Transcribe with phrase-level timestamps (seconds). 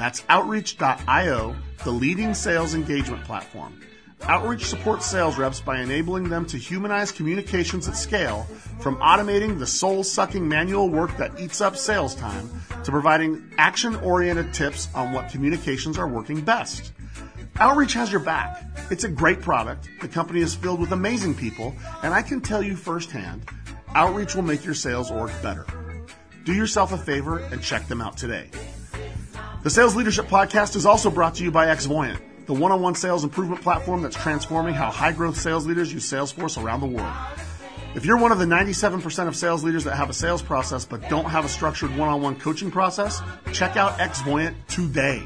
[0.00, 1.54] That's Outreach.io,
[1.84, 3.78] the leading sales engagement platform.
[4.22, 8.44] Outreach supports sales reps by enabling them to humanize communications at scale,
[8.80, 12.48] from automating the soul sucking manual work that eats up sales time
[12.82, 16.92] to providing action oriented tips on what communications are working best.
[17.56, 18.64] Outreach has your back.
[18.90, 19.90] It's a great product.
[20.00, 23.44] The company is filled with amazing people, and I can tell you firsthand,
[23.94, 25.66] Outreach will make your sales org better.
[26.44, 28.48] Do yourself a favor and check them out today.
[29.62, 33.60] The Sales Leadership Podcast is also brought to you by Xvoyant, the one-on-one sales improvement
[33.60, 37.12] platform that's transforming how high-growth sales leaders use Salesforce around the world.
[37.94, 41.06] If you're one of the 97% of sales leaders that have a sales process but
[41.10, 43.20] don't have a structured one-on-one coaching process,
[43.52, 45.22] check out Xvoyant today.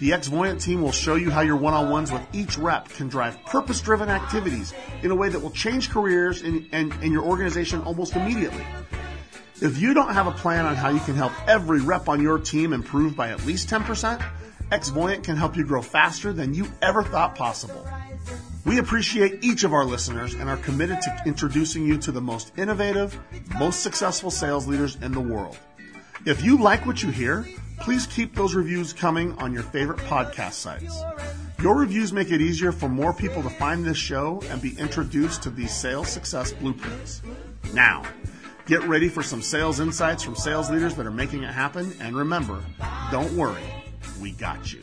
[0.00, 4.08] The Xvoyant team will show you how your one-on-ones with each rep can drive purpose-driven
[4.08, 8.66] activities in a way that will change careers in, in, in your organization almost immediately.
[9.60, 12.38] If you don't have a plan on how you can help every rep on your
[12.38, 14.24] team improve by at least 10%,
[14.70, 17.84] Xvoyant can help you grow faster than you ever thought possible.
[18.64, 22.52] We appreciate each of our listeners and are committed to introducing you to the most
[22.56, 23.18] innovative,
[23.58, 25.58] most successful sales leaders in the world.
[26.24, 27.44] If you like what you hear,
[27.80, 31.02] please keep those reviews coming on your favorite podcast sites.
[31.60, 35.42] Your reviews make it easier for more people to find this show and be introduced
[35.42, 37.22] to these sales success blueprints.
[37.74, 38.04] Now,
[38.68, 41.90] Get ready for some sales insights from sales leaders that are making it happen.
[42.02, 42.62] And remember,
[43.10, 43.62] don't worry,
[44.20, 44.82] we got you.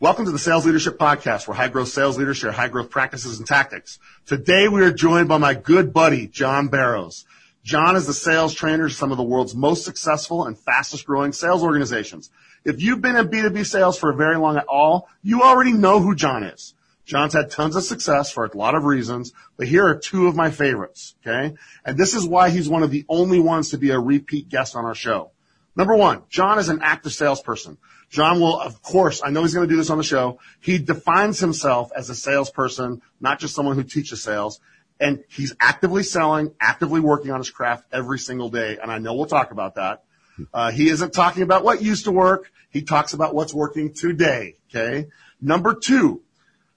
[0.00, 3.38] Welcome to the Sales Leadership Podcast, where high growth sales leaders share high growth practices
[3.38, 4.00] and tactics.
[4.26, 7.24] Today we are joined by my good buddy, John Barrows.
[7.62, 11.30] John is the sales trainer to some of the world's most successful and fastest growing
[11.30, 12.32] sales organizations.
[12.64, 16.16] If you've been in B2B sales for very long at all, you already know who
[16.16, 16.74] John is.
[17.06, 20.34] John's had tons of success for a lot of reasons, but here are two of
[20.34, 21.14] my favorites.
[21.24, 21.54] Okay.
[21.84, 24.74] And this is why he's one of the only ones to be a repeat guest
[24.74, 25.30] on our show.
[25.76, 27.78] Number one, John is an active salesperson.
[28.10, 30.40] John will, of course, I know he's going to do this on the show.
[30.60, 34.60] He defines himself as a salesperson, not just someone who teaches sales.
[34.98, 38.78] And he's actively selling, actively working on his craft every single day.
[38.80, 40.02] And I know we'll talk about that.
[40.52, 42.50] Uh, he isn't talking about what used to work.
[42.70, 44.56] He talks about what's working today.
[44.70, 45.08] Okay.
[45.40, 46.22] Number two,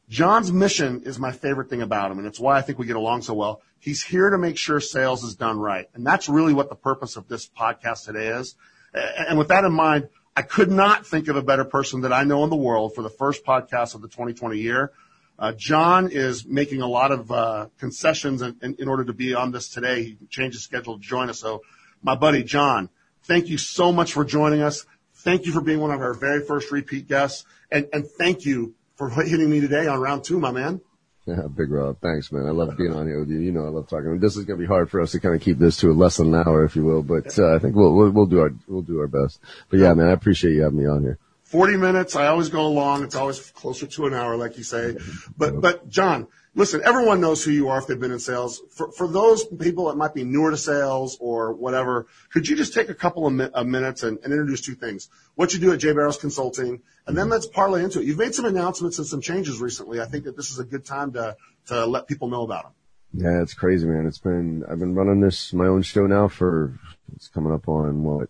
[0.09, 2.95] John's mission is my favorite thing about him, and it's why I think we get
[2.95, 3.61] along so well.
[3.77, 5.87] He's here to make sure sales is done right.
[5.93, 8.55] And that's really what the purpose of this podcast today is.
[8.93, 12.23] And with that in mind, I could not think of a better person that I
[12.23, 14.91] know in the world for the first podcast of the 2020 year.
[15.37, 19.33] Uh, John is making a lot of uh, concessions in, in, in, order to be
[19.33, 20.03] on this today.
[20.03, 21.39] He changed his schedule to join us.
[21.39, 21.61] So,
[22.01, 22.89] my buddy John,
[23.23, 24.85] thank you so much for joining us.
[25.13, 28.75] Thank you for being one of our very first repeat guests, and, and thank you
[28.99, 30.81] for hitting me today on round two, my man.
[31.25, 31.97] Yeah, Big Rob.
[32.01, 32.45] Thanks, man.
[32.47, 33.39] I love being on here with you.
[33.39, 34.07] You know, I love talking.
[34.07, 35.77] I mean, this is going to be hard for us to kind of keep this
[35.77, 38.09] to a less than an hour, if you will, but uh, I think we'll, we'll,
[38.09, 39.39] we'll do our, we'll do our best.
[39.69, 41.19] But yeah, man, I appreciate you having me on here.
[41.43, 42.15] 40 minutes.
[42.15, 43.03] I always go long.
[43.03, 44.97] It's always closer to an hour, like you say.
[45.37, 46.27] But, but John,
[46.59, 48.61] listen, everyone knows who you are if they've been in sales.
[48.71, 52.73] For, for those people that might be newer to sales or whatever, could you just
[52.73, 55.09] take a couple of, mi- of minutes and, and, introduce two things?
[55.35, 58.05] What you do at J Barrows Consulting, and then let's parlay into it.
[58.05, 60.01] You've made some announcements and some changes recently.
[60.01, 61.37] I think that this is a good time to,
[61.67, 62.73] to let people know about them.
[63.13, 64.05] Yeah, it's crazy, man.
[64.05, 66.77] It's been, I've been running this, my own show now for,
[67.15, 68.29] it's coming up on what,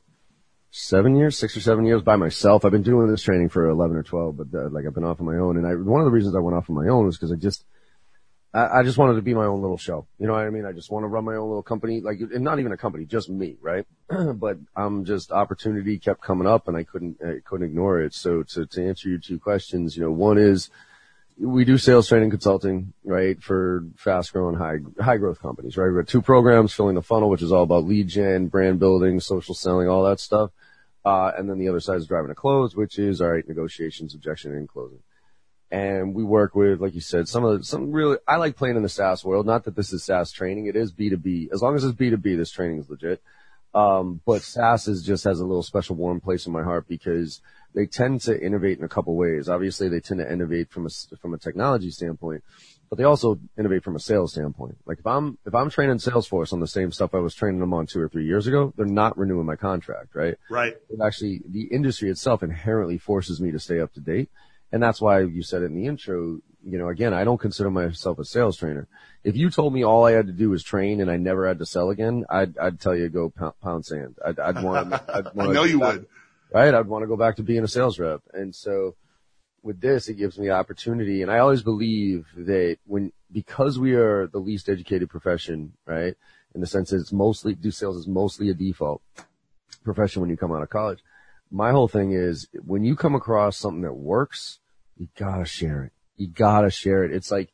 [0.70, 2.64] seven years, six or seven years by myself.
[2.64, 5.20] I've been doing this training for 11 or 12, but uh, like I've been off
[5.20, 5.58] on my own.
[5.58, 7.36] And I, one of the reasons I went off on my own was because I
[7.36, 7.66] just,
[8.52, 10.08] I, just wanted to be my own little show.
[10.18, 10.66] You know what I mean?
[10.66, 13.06] I just want to run my own little company, like, and not even a company,
[13.06, 13.86] just me, right?
[14.36, 18.16] but I'm just opportunity kept coming up and I couldn't, I couldn't ignore it.
[18.16, 20.72] So to, to answer your two questions, you know, one is,
[21.38, 25.88] we do sales training consulting, right, for fast growing, high, high growth companies, right?
[25.88, 29.20] We've got two programs, filling the funnel, which is all about lead gen, brand building,
[29.20, 30.52] social selling, all that stuff.
[31.06, 34.16] Uh, and then the other side is driving a close, which is, all right, negotiations,
[34.16, 35.00] objection, and closing
[35.72, 38.76] and we work with, like you said, some of the, some really, I like playing
[38.76, 39.46] in the SaaS world.
[39.46, 40.66] Not that this is SaaS training.
[40.66, 41.52] It is B2B.
[41.54, 43.22] As long as it's B2B, this training is legit.
[43.74, 47.40] Um, but SaaS is just has a little special warm place in my heart because
[47.76, 49.48] they tend to innovate in a couple ways.
[49.48, 50.90] Obviously, they tend to innovate from a,
[51.22, 52.44] from a technology standpoint,
[52.90, 54.76] but they also innovate from a sales standpoint.
[54.88, 57.76] Like if I'm, if I'm training Salesforce on the same stuff I was training them
[57.76, 60.36] on two or three years ago, they're not renewing my contract, right?
[60.50, 60.74] Right.
[60.90, 64.32] It actually, the industry itself inherently forces me to stay up to date.
[64.72, 67.72] And that's why you said it in the intro, you know, again, I don't consider
[67.72, 68.88] myself a sales trainer.
[69.24, 71.60] If you told me all I had to do was train and I never had
[71.60, 74.18] to sell again, I'd, I'd tell you go pound, pound sand.
[74.24, 76.06] I'd, I'd want to, I'd I know you would.
[76.54, 76.74] right?
[76.74, 78.22] I'd want to go back to being a sales rep.
[78.34, 78.96] And so
[79.64, 81.22] with this, it gives me opportunity.
[81.22, 86.16] And I always believe that when, because we are the least educated profession, right?
[86.54, 89.02] In the sense that it's mostly, do sales is mostly a default
[89.84, 91.00] profession when you come out of college.
[91.52, 94.60] My whole thing is when you come across something that works,
[94.98, 95.92] you gotta share it.
[96.16, 97.12] You gotta share it.
[97.12, 97.52] It's like,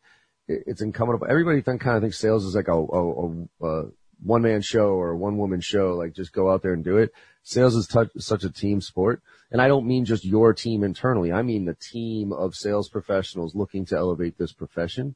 [0.48, 3.86] it's incumbent everybody think, kind of thinks sales is like a, a, a, a
[4.24, 5.96] one man show or a one woman show.
[5.96, 7.14] Like just go out there and do it.
[7.44, 9.22] Sales is touch, such a team sport.
[9.52, 11.32] And I don't mean just your team internally.
[11.32, 15.16] I mean the team of sales professionals looking to elevate this profession.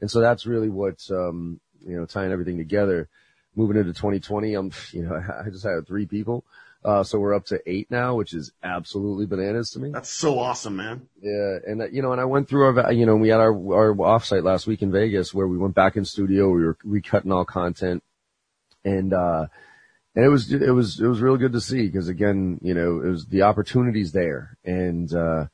[0.00, 3.08] And so that's really what, um, you know, tying everything together.
[3.56, 6.44] Moving into 2020, I'm, you know, I just hired three people.
[6.82, 9.90] Uh, so we're up to eight now, which is absolutely bananas to me.
[9.90, 11.08] That's so awesome, man.
[11.20, 13.52] Yeah, and uh, you know, and I went through our, you know, we had our
[13.52, 17.32] our offsite last week in Vegas where we went back in studio, we were recutting
[17.32, 18.02] all content,
[18.82, 19.46] and uh,
[20.14, 23.00] and it was it was it was real good to see because again, you know,
[23.00, 25.46] it was the opportunities there, and uh,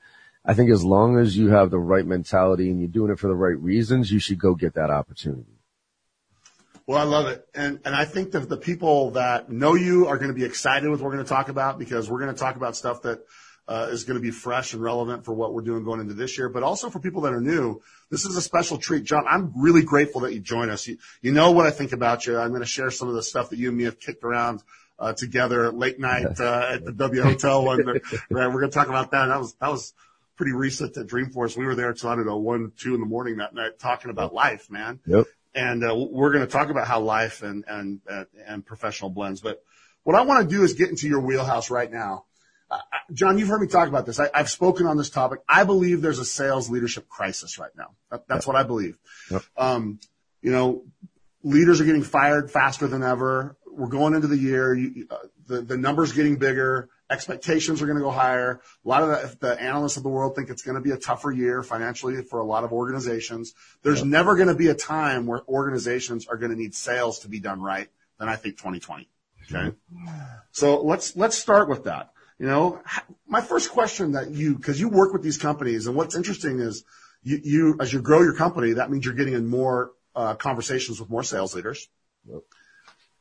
[0.44, 3.26] I think as long as you have the right mentality and you're doing it for
[3.26, 5.55] the right reasons, you should go get that opportunity.
[6.86, 7.44] Well, I love it.
[7.52, 10.88] And, and I think that the people that know you are going to be excited
[10.88, 13.20] with what we're going to talk about because we're going to talk about stuff that
[13.66, 16.38] uh, is going to be fresh and relevant for what we're doing going into this
[16.38, 17.82] year, but also for people that are new.
[18.10, 19.02] This is a special treat.
[19.02, 20.86] John, I'm really grateful that you join us.
[20.86, 22.38] You, you know what I think about you.
[22.38, 24.62] I'm going to share some of the stuff that you and me have kicked around
[25.00, 27.64] uh, together late night uh, at the W Hotel.
[27.64, 28.00] One, right,
[28.30, 29.26] we're going to talk about that.
[29.26, 29.92] That was that was
[30.36, 31.56] pretty recent at Dreamforce.
[31.56, 34.12] We were there till I don't know one, two in the morning that night talking
[34.12, 35.26] about life, man Yep.
[35.56, 39.40] And uh, we're going to talk about how life and and uh, and professional blends.
[39.40, 39.62] But
[40.04, 42.26] what I want to do is get into your wheelhouse right now,
[42.70, 42.78] uh,
[43.12, 43.38] John.
[43.38, 44.20] You've heard me talk about this.
[44.20, 45.40] I, I've spoken on this topic.
[45.48, 47.92] I believe there's a sales leadership crisis right now.
[48.10, 48.98] That, that's what I believe.
[49.30, 49.42] Yep.
[49.56, 49.98] Um,
[50.42, 50.84] you know,
[51.42, 53.56] leaders are getting fired faster than ever.
[53.66, 54.74] We're going into the year.
[54.74, 55.16] You, uh,
[55.46, 56.90] the the numbers getting bigger.
[57.08, 58.60] Expectations are going to go higher.
[58.84, 60.96] A lot of the, the analysts of the world think it's going to be a
[60.96, 63.54] tougher year financially for a lot of organizations.
[63.82, 67.28] There's never going to be a time where organizations are going to need sales to
[67.28, 67.88] be done right
[68.18, 69.08] than I think 2020.
[69.52, 69.76] Okay.
[70.50, 72.10] So let's, let's start with that.
[72.38, 72.82] You know,
[73.28, 76.84] my first question that you, cause you work with these companies and what's interesting is
[77.22, 80.98] you, you, as you grow your company, that means you're getting in more, uh, conversations
[80.98, 81.88] with more sales leaders.
[82.28, 82.42] Yep.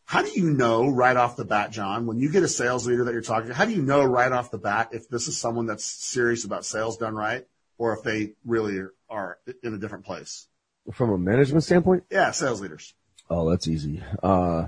[0.05, 3.03] How do you know right off the bat, John, when you get a sales leader
[3.05, 5.37] that you're talking to, how do you know right off the bat if this is
[5.37, 7.45] someone that's serious about sales done right
[7.79, 10.47] or if they really are in a different place?
[10.93, 12.93] From a management standpoint, Yeah, sales leaders.
[13.31, 14.03] Oh, that's easy.
[14.21, 14.67] Uh,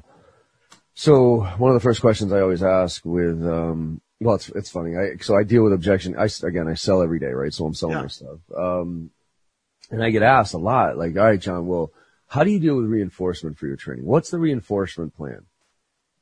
[0.95, 4.97] so one of the first questions I always ask with, um, well, it's, it's funny.
[4.97, 6.17] I, so I deal with objection.
[6.17, 7.53] I, again, I sell every day, right?
[7.53, 8.01] So I'm selling Yeah.
[8.01, 8.39] my stuff.
[8.57, 9.11] Um,
[9.91, 11.91] and I get asked a lot, like, all right, John, well,
[12.27, 14.05] how do you deal with reinforcement for your training?
[14.05, 15.45] What's the reinforcement plan?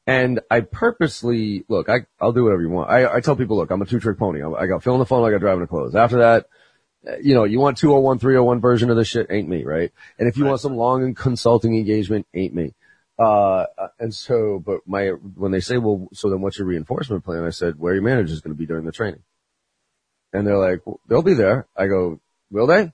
[0.07, 2.91] And I purposely, look, I, I'll do whatever you want.
[2.91, 4.43] I, I tell people, look, I'm a two trick pony.
[4.43, 5.95] I, I got filling the phone, I got driving the close.
[5.95, 6.45] After that,
[7.07, 9.91] uh, you know, you want 201, 301 version of this shit, ain't me, right?
[10.19, 10.49] And if you Right.
[10.49, 12.75] want some long and consulting engagement, ain't me.
[13.17, 13.65] Uh,
[13.99, 17.43] and so, but my, when they say, well, so then what's your reinforcement plan?
[17.43, 19.23] I said, where your manager's going to be during the training.
[20.33, 21.65] And they're like, well, they'll be there.
[21.75, 22.19] I go,
[22.51, 22.91] will they?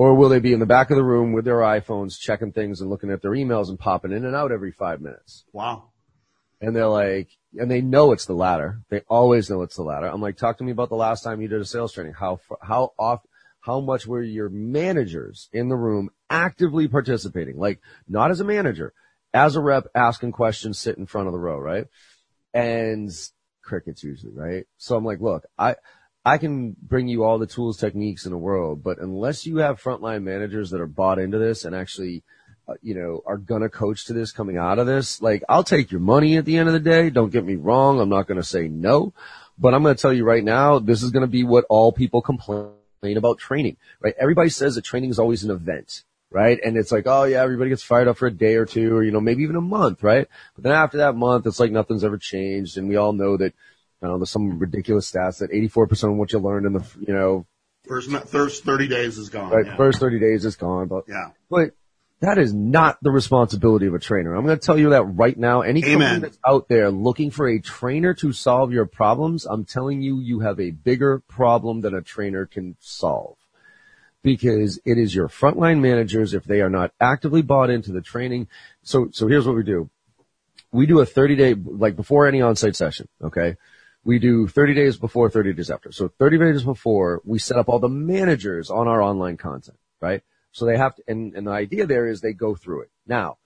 [0.00, 2.80] Or will they be in the back of the room with their iPhones checking things
[2.80, 5.44] and looking at their emails and popping in and out every five minutes?
[5.52, 5.90] Wow.
[6.58, 8.80] And they're like, and they know it's the latter.
[8.88, 10.06] They always know it's the latter.
[10.06, 12.14] I'm like, talk to me about the last time you did a sales training.
[12.14, 13.20] How, how off,
[13.60, 17.58] how much were your managers in the room actively participating?
[17.58, 18.94] Like, not as a manager,
[19.34, 21.88] as a rep asking questions, sit in front of the row, right?
[22.54, 23.10] And
[23.60, 24.64] crickets usually, right?
[24.78, 25.76] So I'm like, look, I,
[26.24, 29.82] I can bring you all the tools, techniques in the world, but unless you have
[29.82, 32.22] frontline managers that are bought into this and actually,
[32.68, 35.90] uh, you know, are gonna coach to this coming out of this, like I'll take
[35.90, 37.08] your money at the end of the day.
[37.08, 38.00] Don't get me wrong.
[38.00, 39.14] I'm not gonna say no,
[39.58, 42.74] but I'm gonna tell you right now, this is gonna be what all people complain
[43.02, 44.14] about training, right?
[44.20, 46.04] Everybody says that training is always an event.
[46.32, 46.60] Right.
[46.64, 49.02] And it's like, oh yeah, everybody gets fired up for a day or two or,
[49.02, 50.04] you know, maybe even a month.
[50.04, 50.28] Right.
[50.54, 52.78] But then after that month, it's like nothing's ever changed.
[52.78, 53.52] And we all know that,
[54.08, 57.46] know, there's some ridiculous stats that 84% of what you learned in the, you know,
[57.88, 59.50] First, first 30 days is gone.
[59.50, 59.76] right, Yeah.
[59.76, 60.86] first 30 days is gone.
[60.88, 61.30] But, yeah.
[61.48, 61.70] but
[62.20, 64.34] that is not the responsibility of a trainer.
[64.34, 65.62] I'm going to tell you that right now.
[65.62, 65.98] Any Amen.
[65.98, 70.20] company that's out there looking for a trainer to solve your problems, I'm telling you,
[70.20, 73.36] you have a bigger problem than a trainer can solve.
[74.22, 78.46] because it is your frontline managers if they are not actively bought into the training.
[78.82, 79.88] So, so here's what we do.
[80.70, 83.56] We do a 30 day, like before any on-site session, okay?
[84.04, 85.92] We do 30 days before, 30 days after.
[85.92, 90.22] So 30 days before, we set up all the managers on our online content, right?
[90.52, 92.90] So they have to, and, and the idea there is they go through it.
[93.06, 93.38] Now,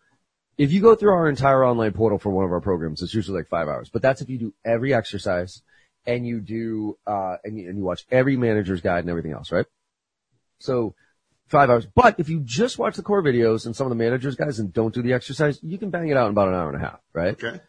[0.56, 3.38] if you go through our entire online portal for one of our programs, it's usually
[3.38, 5.62] like five hours, but that's if you do every exercise
[6.06, 9.50] and you do, uh, and you, and you watch every manager's guide and everything else,
[9.50, 9.66] right?
[10.60, 10.94] So
[11.48, 11.86] five hours.
[11.86, 14.72] But if you just watch the core videos and some of the managers guys and
[14.72, 16.84] don't do the exercise, you can bang it out in about an hour and a
[16.84, 17.32] half, right?
[17.42, 17.60] Okay.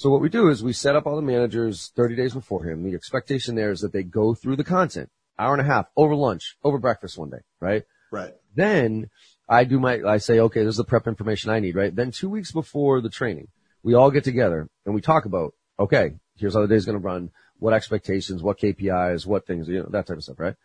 [0.00, 2.86] So what we do is we set up all the managers 30 days beforehand.
[2.86, 6.14] The expectation there is that they go through the content, hour and a half, over
[6.14, 7.82] lunch, over breakfast one day, right?
[8.10, 8.32] Right.
[8.54, 9.10] Then
[9.46, 11.94] I do my, I say, okay, this is the prep information I need, right?
[11.94, 13.48] Then two weeks before the training,
[13.82, 17.06] we all get together and we talk about, okay, here's how the day's going to
[17.06, 20.56] run, what expectations, what KPIs, what things, you know, that type of stuff, right?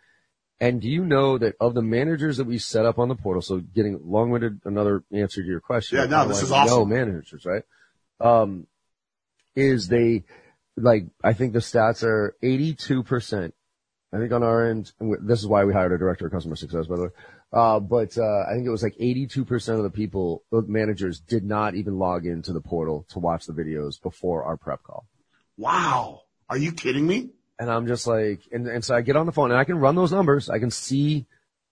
[0.61, 3.41] And do you know that of the managers that we set up on the portal,
[3.41, 5.97] so getting long-winded, another answer to your question.
[5.97, 6.77] Yeah, no, this is awesome.
[6.77, 7.63] No managers, right?
[8.21, 8.67] Um,
[9.55, 10.23] Is they,
[10.77, 13.51] like, I think the stats are 82%.
[14.13, 16.87] I think on our end, this is why we hired a director of customer success,
[16.87, 17.09] by the way.
[17.53, 21.43] Uh, but, uh, I think it was like 82% of the people, the managers did
[21.43, 25.05] not even log into the portal to watch the videos before our prep call.
[25.57, 26.21] Wow.
[26.49, 27.29] Are you kidding me?
[27.59, 29.77] And I'm just like, and, and so I get on the phone and I can
[29.77, 30.49] run those numbers.
[30.49, 31.25] I can see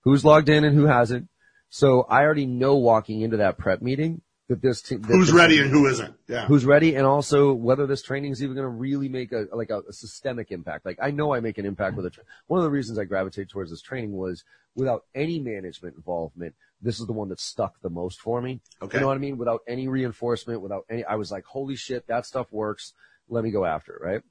[0.03, 1.27] who's logged in and who hasn't.
[1.69, 5.59] So I already know walking into that prep meeting that this team, who's this ready
[5.59, 6.13] and who isn't.
[6.27, 6.45] Yeah.
[6.45, 9.69] Who's ready and also whether this training is even going to really make a, like
[9.69, 10.85] a, a, systemic impact.
[10.85, 12.15] Like I know I make an impact with it.
[12.47, 14.43] One of the reasons I gravitated towards this training was
[14.75, 18.59] without any management involvement, this is the one that stuck the most for me.
[18.81, 18.97] Okay.
[18.97, 19.37] You know what I mean?
[19.37, 22.93] Without any reinforcement, without any, I was like, holy shit, that stuff works.
[23.29, 24.21] Let me go after it, right?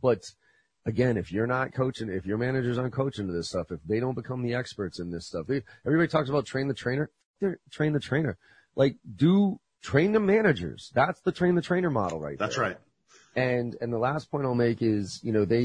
[0.00, 0.24] But
[0.86, 4.00] again, if you're not coaching, if your managers aren't coaching to this stuff, if they
[4.00, 7.10] don't become the experts in this stuff, they, everybody talks about train the trainer,
[7.70, 8.38] train the trainer.
[8.80, 10.90] Like do train the managers.
[10.94, 12.64] That's the train the trainer model right That's there.
[12.64, 12.76] right.
[13.36, 15.64] And, and the last point I'll make is, you know, they,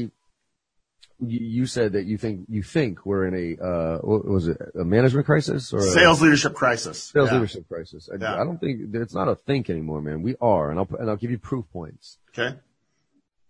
[1.18, 4.58] you, you said that you think, you think we're in a, uh, what was it,
[4.78, 7.02] a management crisis or a Sales leadership crisis.
[7.04, 7.34] sales Yeah.
[7.36, 8.08] leadership crisis?
[8.12, 8.34] I, Yeah.
[8.40, 10.20] I don't think, it's not a think anymore, man.
[10.22, 12.56] We are, and I'll, and I'll give you proof points Okay.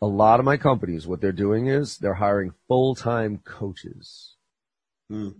[0.00, 4.36] a lot of my companies, what they're doing is they're hiring full-time coaches.
[5.10, 5.30] Hmm.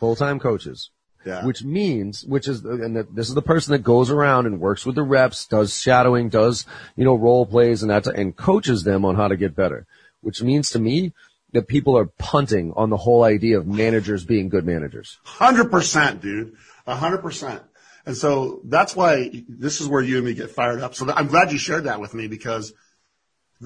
[0.00, 0.90] Full-time coaches.
[1.26, 1.44] Yeah.
[1.44, 4.94] Which means, which is, and this is the person that goes around and works with
[4.94, 6.64] the reps, does shadowing, does,
[6.94, 9.88] you know, role plays and that, and coaches them on how to get better.
[10.20, 11.12] Which means to me
[11.52, 15.18] that people are punting on the whole idea of managers being good managers.
[15.24, 16.54] Hundred percent, dude.
[16.86, 17.60] A hundred percent.
[18.06, 20.94] And so that's why this is where you and me get fired up.
[20.94, 22.72] So I'm glad you shared that with me because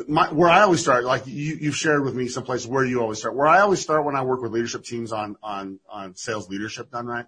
[0.09, 3.03] my, where I always start, like you, you've shared with me some places where you
[3.03, 3.37] always start.
[3.37, 6.91] Where I always start when I work with leadership teams on, on, on sales leadership
[6.91, 7.27] done right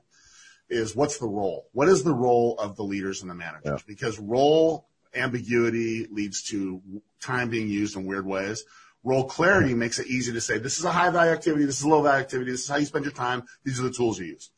[0.69, 1.69] is what's the role?
[1.73, 3.63] What is the role of the leaders and the managers?
[3.65, 3.77] Yeah.
[3.87, 6.81] Because role ambiguity leads to
[7.21, 8.65] time being used in weird ways.
[9.05, 11.65] Role clarity makes it easy to say, this is a high value activity.
[11.65, 12.53] This is a low value activity.
[12.53, 13.43] This is how you spend your time.
[13.65, 14.51] These are the tools you use.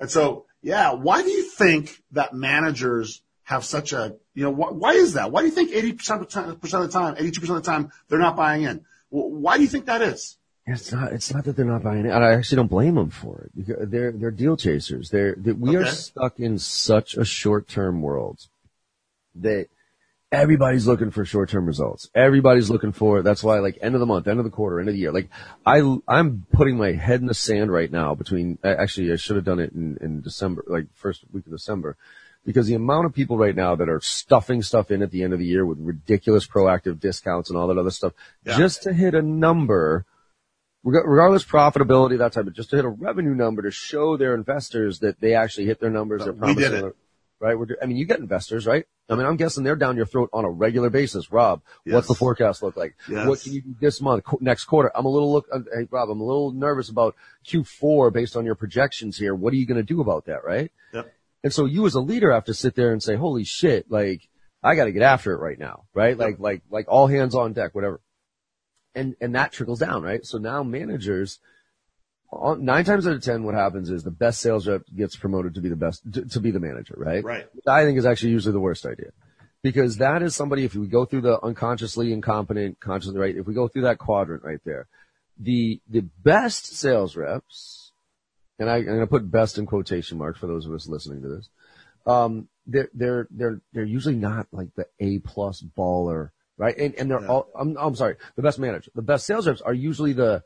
[0.00, 4.74] And so, yeah, why do you think that managers have such a, you know, wh-
[4.74, 5.30] why is that?
[5.30, 7.60] Why do you think 80% of the time, percent of the time, 82% of the
[7.60, 8.84] time, they're not buying in?
[9.10, 10.36] Why do you think that is?
[10.66, 11.12] It's not.
[11.12, 12.10] It's not that they're not buying it.
[12.10, 13.90] I actually don't blame them for it.
[13.90, 15.10] They're they're deal chasers.
[15.10, 18.40] They're, they, we are stuck in such a short term world
[19.36, 19.68] that
[20.32, 22.10] everybody's looking for short term results.
[22.16, 23.22] Everybody's looking for.
[23.22, 25.12] That's why, like end of the month, end of the quarter, end of the year.
[25.12, 25.28] Like
[25.64, 28.16] I I'm putting my head in the sand right now.
[28.16, 31.96] Between actually, I should have done it in in December, like first week of December.
[32.44, 35.32] Because the amount of people right now that are stuffing stuff in at the end
[35.32, 38.12] of the year with ridiculous proactive discounts and all that other stuff,
[38.44, 38.56] Yeah.
[38.56, 40.06] just to hit a number,
[40.94, 45.00] regardless profitability, that type of, just to hit a revenue number to show their investors
[45.00, 46.24] that they actually hit their numbers.
[46.24, 46.96] They're We did it.
[47.40, 47.58] right?
[47.58, 48.86] We're, I mean, you get investors, right?
[49.08, 51.30] I mean, I'm guessing they're down your throat on a regular basis.
[51.30, 51.94] Rob, Yes.
[51.94, 52.96] what's the forecast look like?
[53.08, 53.26] Yes.
[53.28, 54.90] What can you do this month, qu- next quarter?
[54.94, 57.14] I'm a little look, uh, hey, Rob, I'm a little nervous about
[57.46, 59.34] Q4 based on your projections here.
[59.34, 60.72] What are you going to do about that, right?
[60.92, 61.12] Yep.
[61.44, 64.28] And so you as a leader have to sit there and say, holy shit, like,
[64.62, 66.18] I got to get after it right now, right?
[66.18, 68.00] Like, like, like all hands on deck, whatever.
[68.96, 70.24] And, and that trickles down, right?
[70.24, 71.38] So now managers,
[72.32, 75.60] nine times out of ten, what happens is the best sales rep gets promoted to
[75.60, 77.22] be the best, to, to be the manager, right?
[77.22, 77.46] Right.
[77.54, 79.10] Which I think is actually usually the worst idea.
[79.62, 83.52] Because that is somebody, if we go through the unconsciously incompetent, consciously right, if we
[83.52, 84.88] go through that quadrant right there,
[85.38, 87.92] the, the best sales reps,
[88.58, 91.20] and I, I'm going to put best in quotation marks for those of us listening
[91.20, 91.50] to this.
[92.06, 96.76] Um, they're, they're, they're, they're usually not like the A plus baller, right?
[96.76, 97.28] And, and they're Yeah.
[97.28, 100.42] all, I'm, I'm sorry, the best manager, the best sales reps are usually the,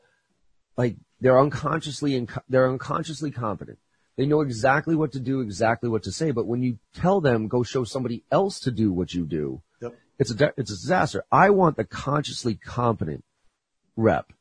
[0.77, 3.77] like they're unconsciously inc- they're unconsciously competent.
[4.17, 6.31] They know exactly what to do, exactly what to say.
[6.31, 9.95] But when you tell them go show somebody else to do what you do, Yep.
[10.19, 11.23] it's a it's a disaster.
[11.31, 13.23] I want the consciously competent
[13.95, 14.31] rep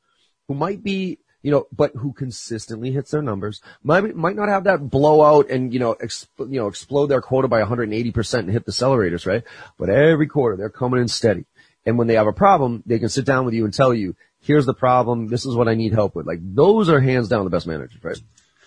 [0.49, 3.62] who might be you know, but who consistently hits their numbers.
[3.83, 7.49] Might might not have that blowout and you know, exp- you know, explode their quota
[7.49, 9.43] by 180 percent and hit the accelerators, right?
[9.79, 11.47] But every quarter they're coming in steady.
[11.87, 14.14] And when they have a problem, they can sit down with you and tell you,
[14.40, 15.28] here's the problem.
[15.28, 16.26] This is what I need help with.
[16.26, 18.20] Like those are hands down the best managers, right?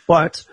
[0.08, 0.46] But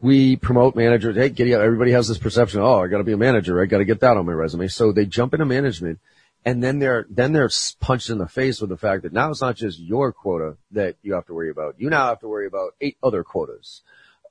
[0.00, 1.16] we promote managers.
[1.16, 1.60] Hey, up.
[1.60, 2.60] Everybody has this perception.
[2.60, 3.62] Oh, I got to be a manager.
[3.62, 4.68] I got to get that on my resume.
[4.68, 6.00] So they jump into management
[6.44, 9.40] and then they're, then they're punched in the face with the fact that now it's
[9.40, 11.76] not just your quota that you have to worry about.
[11.78, 13.82] You now have to worry about eight other quotas.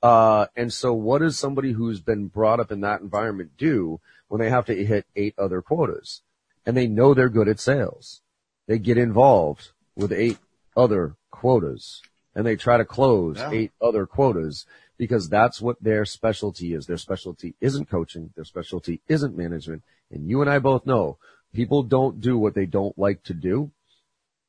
[0.02, 4.40] Uh, and so what does somebody who's been brought up in that environment do when
[4.40, 6.20] they have to hit eight other quotas?
[6.64, 8.22] And they know they're good at sales.
[8.68, 10.38] They get involved with eight
[10.76, 12.02] other quotas
[12.34, 13.50] and they try to close Yeah.
[13.50, 14.64] eight other quotas
[14.96, 16.86] because that's what their specialty is.
[16.86, 18.30] Their specialty isn't coaching.
[18.36, 19.82] Their specialty isn't management.
[20.10, 21.18] And you and I both know
[21.52, 23.72] people don't do what they don't like to do.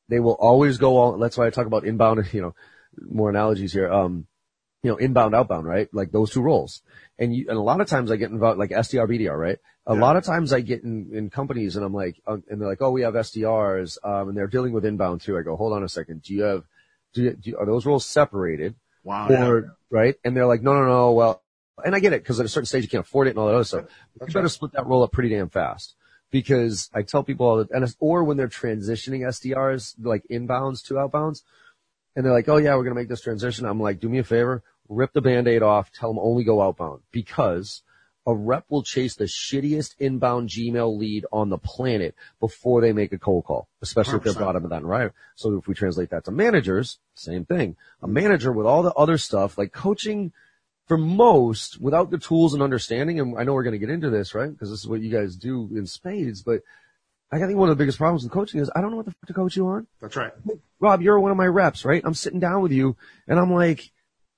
[0.10, 2.56] They will always go all, that's why I talk about inbound, you know,
[3.02, 3.92] more analogies here.
[3.92, 4.28] Um,
[4.84, 5.88] you know, inbound, outbound, right?
[5.94, 6.82] Like those two roles.
[7.18, 9.58] And you, and a lot of times I get involved, like SDR, BDR, right?
[9.86, 10.00] A Yeah.
[10.02, 12.82] lot of times I get in, in companies and I'm like, uh, and they're like,
[12.82, 15.38] oh, we have SDRs, um, and they're dealing with inbound too.
[15.38, 16.22] I go, hold on a second.
[16.24, 16.64] Do you have,
[17.14, 18.76] do you, do you, are those roles separated?
[19.04, 19.28] Wow.
[19.30, 19.60] yeah.
[19.90, 20.16] right?
[20.24, 21.12] And they're like, no, no, no.
[21.12, 21.42] Well,
[21.84, 23.48] and I get it because at a certain stage you can't afford it and all
[23.48, 23.82] that other stuff.
[23.84, 24.52] You That's better right.
[24.52, 25.96] split that role up pretty damn fast
[26.32, 30.86] because I tell people all that, and it's, or when they're transitioning SDRs like inbounds
[30.88, 31.42] to outbounds,
[32.16, 33.66] and they're like, oh yeah, we're gonna make this transition.
[33.66, 37.02] I'm like, do me a favor, rip the band-aid off, tell them only go outbound
[37.12, 37.82] because
[38.26, 43.12] a rep will chase the shittiest inbound Gmail lead on the planet before they make
[43.12, 44.56] a cold call, especially if they're 100%.
[44.56, 45.16] up in that environment.
[45.36, 47.76] So if we translate that to managers, same thing.
[48.02, 50.32] A manager with all the other stuff, like coaching
[50.88, 54.10] for most, without the tools and understanding, and I know we're going to get into
[54.10, 54.52] this, right?
[54.52, 56.62] Because this is what you guys do in spades, but
[57.32, 59.12] I think one of the biggest problems with coaching is I don't know what the
[59.12, 59.88] fuck to coach you on.
[60.02, 60.32] That's right.
[60.80, 62.02] Rob, you're one of my reps, right?
[62.06, 62.96] I'm sitting down with you
[63.28, 63.92] and I'm like,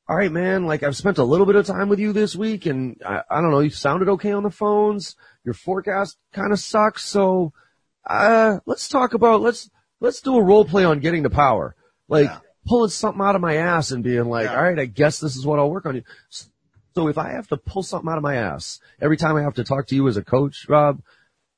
[0.07, 2.65] all right, man, like I've spent a little bit of time with you this week
[2.67, 5.15] and I, I don't know, you sounded okay on the phones.
[5.43, 7.05] Your forecast kind of sucks.
[7.05, 7.53] So,
[8.05, 11.75] uh, let's talk about, let's, let's do a role play on getting to power.
[12.07, 12.37] Like Yeah.
[12.67, 14.55] pulling something out of my ass and being like, Yeah.
[14.57, 16.03] all right, I guess this is what I'll work on you.
[16.29, 19.55] So if I have to pull something out of my ass every time I have
[19.55, 21.01] to talk to you as a coach, Rob,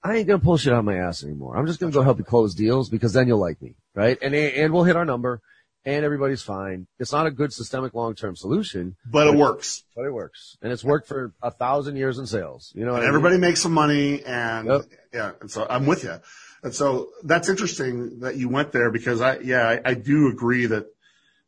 [0.03, 1.57] I ain't gonna pull shit out of my ass anymore.
[1.57, 4.17] I'm just gonna go help you close deals because then you'll like me, right?
[4.21, 5.41] And and we'll hit our number,
[5.87, 6.85] and everybody's fine.
[6.99, 9.83] It's not a good systemic long term solution, But it works.
[9.95, 12.71] but it works, and it's worked for a thousand years in sales.
[12.75, 13.07] You know, And I mean?
[13.07, 14.81] everybody makes some money and Yep.
[15.13, 16.15] yeah, and so I'm with you.
[16.63, 20.65] And so that's interesting that you went there because I, yeah, I, I do agree
[20.65, 20.87] that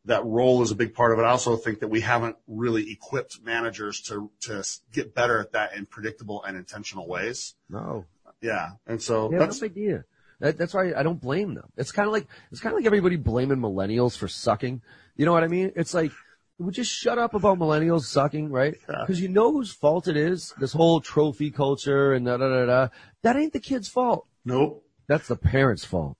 [0.05, 1.23] that role is a big part of it.
[1.23, 5.75] I also think that we haven't really equipped managers to, to get better at that
[5.75, 7.55] in predictable and intentional ways.
[7.69, 8.05] no,
[8.41, 8.69] Yeah.
[8.87, 10.05] And so yeah, that's, no idea.
[10.39, 11.69] That, that's why I don't blame them.
[11.77, 14.81] It's kind of like it's kind of like everybody blaming millennials for sucking.
[15.17, 15.71] You know what I mean?
[15.75, 16.11] It's like
[16.57, 18.75] we just shut up about millennials sucking, right?
[18.87, 20.53] Because you know whose fault it is.
[20.59, 22.87] This whole trophy culture and da da da da.
[23.23, 24.27] That ain't the kid's fault.
[24.45, 26.15] nope, That's the parents' fault.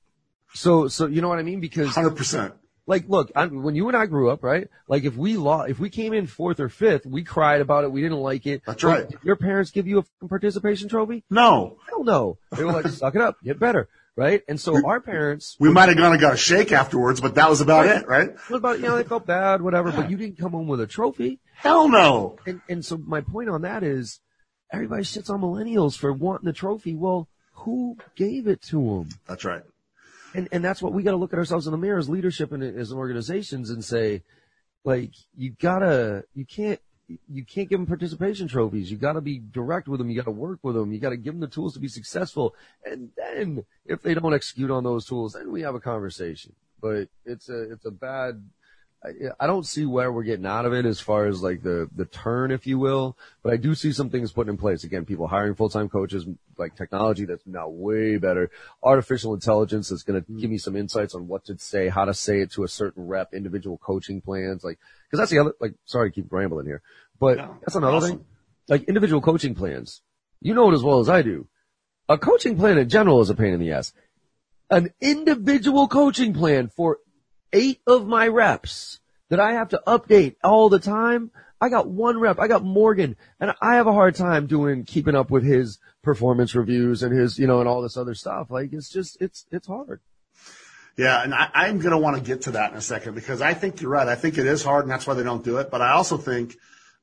[0.53, 1.59] So, so you know what I mean?
[1.59, 2.53] Because hundred percent.
[2.87, 4.67] like, look, I, when you and I grew up, right?
[4.87, 7.91] Like, if we lost, if we came in fourth or fifth, we cried about it.
[7.91, 8.63] We didn't like it.
[8.65, 9.09] That's Like, right.
[9.09, 11.23] Did your parents give you a participation trophy?
[11.29, 12.37] No, Hell no.
[12.57, 13.87] They were like, suck it up, get better,
[14.19, 14.43] right?
[14.49, 17.49] And so our parents, we might have gone and got a shake afterwards, but that
[17.49, 18.31] was about it, right?
[18.49, 20.87] what about, you know, they felt bad, whatever, but you didn't come home with a
[20.87, 21.39] trophy.
[21.55, 22.37] Hell no.
[22.45, 24.19] And, and so my point on that is
[24.73, 26.95] everybody shits on millennials for wanting the trophy.
[26.95, 29.09] Well, who gave it to them?
[29.25, 29.63] That's right.
[30.35, 32.51] And, and that's what we got to look at ourselves in the mirror as leadership
[32.51, 34.23] and as organizations and say,
[34.83, 36.81] like, you gotta, you can't,
[37.31, 38.91] you can't give them participation trophies.
[38.91, 40.09] You gotta be direct with them.
[40.09, 40.91] You gotta work with them.
[40.91, 42.55] You gotta give them the tools to be successful.
[42.85, 46.53] And then if they don't execute on those tools, then we have a conversation.
[46.81, 48.43] But it's a, it's a bad,
[49.03, 49.09] I,
[49.39, 52.05] I don't see where we're getting out of it as far as like the, the
[52.05, 54.83] turn, if you will, but I do see some things put in place.
[54.83, 56.25] Again, people hiring full-time coaches,
[56.57, 58.51] like technology that's now way better,
[58.83, 60.39] artificial intelligence that's going to hmm.
[60.39, 63.07] give me some insights on what to say, how to say it to a certain
[63.07, 66.81] rep, individual coaching plans, like, cause that's the other, like, sorry to keep rambling here,
[67.19, 68.17] but No, that's another awesome.
[68.17, 68.25] thing.
[68.67, 70.01] Like individual coaching plans.
[70.41, 71.47] You know it as well as I do.
[72.09, 73.93] A coaching plan in general is a pain in the ass.
[74.69, 76.99] An individual coaching plan for
[77.53, 81.31] eight of my reps that I have to update all the time.
[81.61, 82.39] I got one rep.
[82.39, 86.55] I got Morgan and I have a hard time doing, keeping up with his performance
[86.55, 88.49] reviews and his, you know, and all this other stuff.
[88.49, 89.99] Like it's just, it's, it's hard.
[90.99, 93.41] Yeah, and I, I'm going to want to get to that in a second because
[93.41, 94.07] I think you're right.
[94.07, 95.71] I think it is hard, and that's why they don't do it.
[95.71, 96.57] But I also think,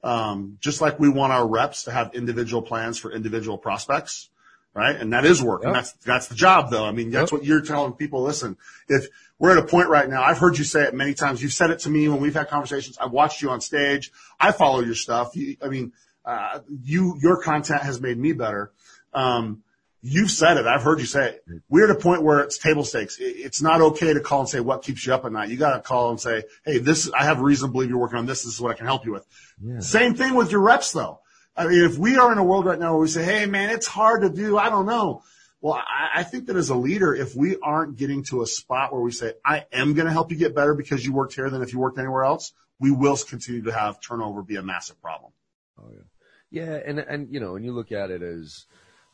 [0.05, 4.29] um, just like we want our reps to have individual plans for individual prospects,
[4.77, 4.95] right?
[4.95, 5.69] And that is work, yep.
[5.69, 6.85] and that's that's the job, though.
[6.85, 7.41] I mean, that's yep.
[7.41, 8.23] what you're telling people.
[8.23, 8.57] Listen,
[8.89, 9.09] if
[9.39, 11.43] we're at a point right now, I've heard you say it many times.
[11.43, 12.99] You've said it to me when we've had conversations.
[12.99, 14.13] I've watched you on stage.
[14.39, 15.35] I follow your stuff.
[15.35, 15.93] You, I mean,
[16.25, 18.71] uh, you your content has made me better.
[19.15, 19.63] Um,
[20.09, 20.67] You've said it.
[20.67, 21.45] I've heard you say it.
[21.69, 23.17] We're at a point where it's table stakes.
[23.19, 25.49] It's not okay to call and say what keeps you up at night.
[25.49, 28.19] You got to call and say, "Hey, this I have reason to believe you're working
[28.19, 28.45] on this.
[28.45, 29.27] This is what I can help you with."
[29.61, 29.81] Yeah.
[29.81, 31.21] Same thing with your reps, though.
[31.57, 33.71] I mean, if we are in a world right now where we say, "Hey, man,
[33.71, 35.23] it's hard to do," I don't know.
[35.61, 38.93] Well, I, I think that as a leader, if we aren't getting to a spot
[38.93, 41.49] where we say, "I am going to help you get better because you worked here
[41.49, 45.01] than if you worked anywhere else," we will continue to have turnover be a massive
[45.01, 45.33] problem.
[45.79, 48.67] Oh yeah, yeah, and and you know, and you look at it as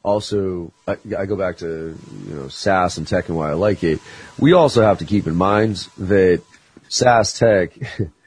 [0.02, 3.84] also, I, I, go back to, you know, SaaS and tech and why I like
[3.84, 4.00] it.
[4.38, 6.42] We also have to keep in mind that
[6.88, 7.70] SaaS tech,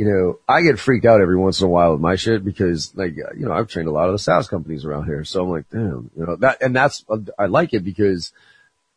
[0.00, 2.96] you know, I get freaked out every once in a while with my shit because
[2.96, 5.24] like, you know, I've trained a lot of the SaaS companies around here.
[5.24, 7.04] So I'm like, damn, you know, that, and that's,
[7.38, 8.32] I like it because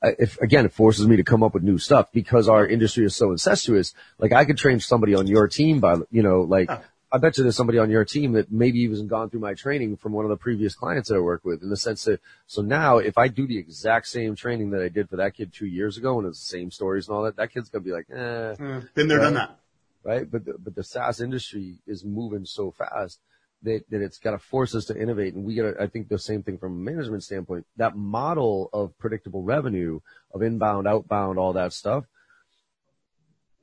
[0.01, 3.17] if again, it forces me to come up with new stuff because our industry is
[3.17, 3.93] so incestuous.
[4.17, 6.69] Like I could train somebody on your team by, you know, like
[7.11, 9.97] I bet you there's somebody on your team that maybe even gone through my training
[9.97, 12.61] from one of the previous clients that I work with in the sense that, so
[12.61, 15.67] now if I do the exact same training that I did for that kid two
[15.67, 17.93] years ago and it's the same stories and all that, that kid's going to be
[17.93, 18.55] like, eh.
[18.55, 19.59] Mm, been there, done that.
[20.03, 20.29] Right.
[20.29, 23.19] But the, but the SaaS industry is moving so fast
[23.61, 25.33] that, that it's got to force us to innovate.
[25.33, 28.69] And we got to, I think the same thing from a management standpoint, that model
[28.73, 30.01] of predictable revenue
[30.33, 32.05] of inbound, outbound, all that stuff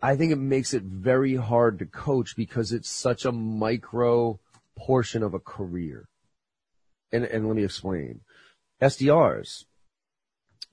[0.03, 4.41] I think it makes it very hard to coach because it's such a micro
[4.77, 6.09] portion of a career.
[7.13, 8.21] And, and let me explain.
[8.81, 9.65] SDRs,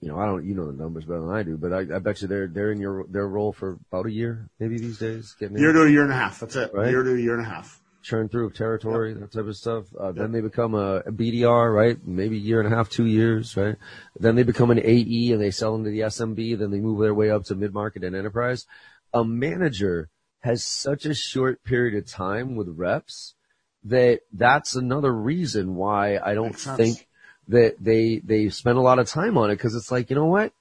[0.02, 2.00] you know, I don't, you know the numbers better than I do, but I, I
[2.00, 5.36] bet you they're, they're in your, their role for about a year, maybe these days.
[5.40, 5.76] Getting year in.
[5.76, 6.40] to a year and a half.
[6.40, 6.72] That's it.
[6.74, 6.90] Right?
[6.90, 7.82] Year to a year and a half.
[8.04, 9.20] Churn through of territory, yep.
[9.20, 9.86] that type of stuff.
[10.00, 10.16] Uh, yep.
[10.16, 11.98] Then they become a, a, BDR, right?
[12.06, 13.76] Maybe a year and a half, two years, right?
[14.20, 16.60] Then they become an AE and they sell into the SMB.
[16.60, 18.66] Then they move their way up to mid market and enterprise
[19.14, 20.10] a manager
[20.42, 23.36] has such a short period of time with reps
[23.84, 27.07] that that's another reason why I don't think
[27.48, 29.58] that they, they spend a lot of time on it.
[29.58, 30.54] Cause it's like, you know what?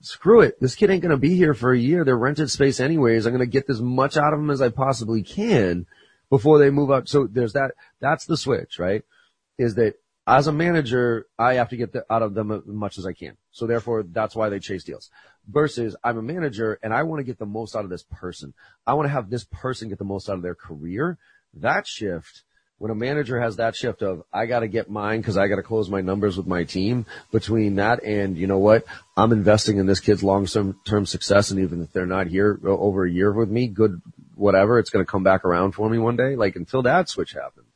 [0.00, 0.60] Screw it.
[0.60, 2.04] This kid ain't going to be here for a year.
[2.04, 3.24] They're rented space anyways.
[3.24, 5.86] I'm going to get as much out of them as I possibly can
[6.28, 7.06] before they move up.
[7.06, 7.72] So there's that.
[8.00, 9.04] That's the switch, right?
[9.58, 9.94] Is that
[10.26, 13.12] as a manager, I have to get the, out of them as much as I
[13.12, 13.36] can.
[13.50, 15.10] So therefore, that's why they chase deals.
[15.48, 18.54] Versus I'm a manager and I want to get the most out of this person.
[18.86, 21.18] I want to have this person get the most out of their career.
[21.54, 22.44] That shift,
[22.82, 25.56] when a manager has that shift of, I got to get mine because I got
[25.56, 28.84] to close my numbers with my team between that and, you know what,
[29.16, 31.52] I'm investing in this kid's long-term success.
[31.52, 34.02] And even if they're not here uh, over a year with me, good,
[34.34, 36.34] whatever, it's going to come back around for me one day.
[36.34, 37.66] Like until that switch happens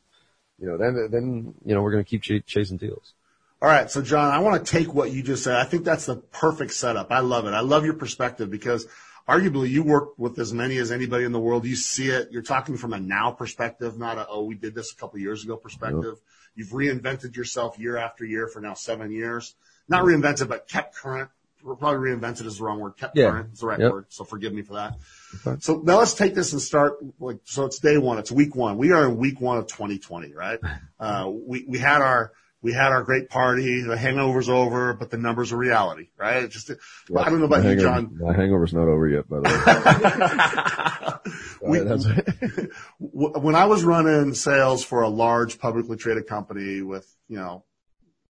[0.58, 3.12] you know, then, then, you know, we're going to keep ch- chasing deals.
[3.60, 3.90] All right.
[3.90, 5.56] So John, I want to take what you just said.
[5.56, 7.10] I think that's the perfect setup.
[7.10, 7.50] I love it.
[7.50, 8.86] I love your perspective because
[9.28, 11.66] arguably you work with as many as anybody in the world.
[11.66, 12.28] You see it.
[12.30, 15.44] You're talking from a now perspective, not a, oh, we did this a couple years
[15.44, 16.04] ago perspective.
[16.04, 16.18] Yep.
[16.54, 19.54] You've reinvented yourself year after year for now seven years.
[19.88, 20.16] Not yep.
[20.16, 21.30] reinvented, but kept current.
[21.62, 22.96] Probably reinvented is the wrong word.
[22.96, 23.30] Kept yeah.
[23.30, 23.90] current is the right yep.
[23.90, 24.06] word.
[24.08, 24.98] So forgive me for that.
[25.44, 25.56] Okay.
[25.60, 28.18] So now let's take this and start like, so it's day one.
[28.18, 28.78] It's week one.
[28.78, 30.60] We are in week one of 2020, right?
[30.98, 32.32] Uh, we, we had our,
[32.66, 33.82] we had our great party.
[33.82, 36.42] The hangover's over, but the numbers are reality, right?
[36.42, 36.68] It just,
[37.08, 38.18] well, I don't know about you, John.
[38.20, 41.20] My hangover's not over yet, by the
[41.62, 41.78] way.
[43.00, 47.62] we, when I was running sales for a large publicly traded company with, you know,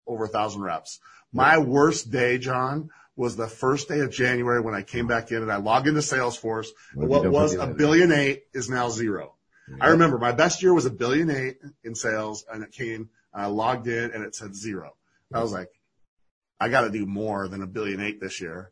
[0.06, 1.00] over a thousand reps,
[1.32, 5.38] my worst day, John, was the first day of January when I came back in
[5.38, 6.68] and I logged into Salesforce.
[6.94, 9.36] And what was a billion eight is now zero.
[9.70, 9.78] Yep.
[9.80, 13.48] I remember my best year was a billion eight in sales and it came, I
[13.48, 14.96] logged in and it said zero.
[15.34, 15.70] I was like,
[16.60, 18.72] I got to do more than a billion eight this year.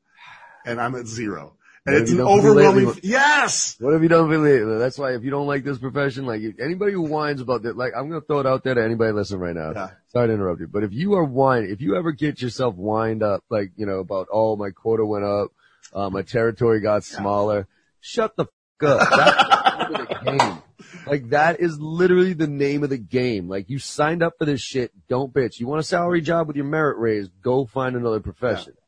[0.66, 1.58] And I'm at zero.
[1.86, 3.76] And it's an overwhelming, yes!
[3.78, 4.78] What have you done lately?
[4.78, 7.92] That's why if you don't like this profession, like anybody who whines about that, like
[7.94, 9.74] I'm going to throw it out there to anybody listening right now.
[9.76, 9.90] Yeah.
[10.08, 13.22] Sorry to interrupt you, but if you are whining, if you ever get yourself whined
[13.22, 15.50] up, like, you know, about, oh, my quota went up,
[15.92, 17.64] uh, my territory got smaller, yeah.
[18.00, 18.46] shut the
[18.80, 19.10] fuck up.
[19.10, 20.62] That's the game.
[21.06, 23.50] Like that is literally the name of the game.
[23.50, 25.60] Like you signed up for this shit, don't bitch.
[25.60, 28.74] You want a salary job with your merit raise, go find another profession.
[28.76, 28.80] Yeah.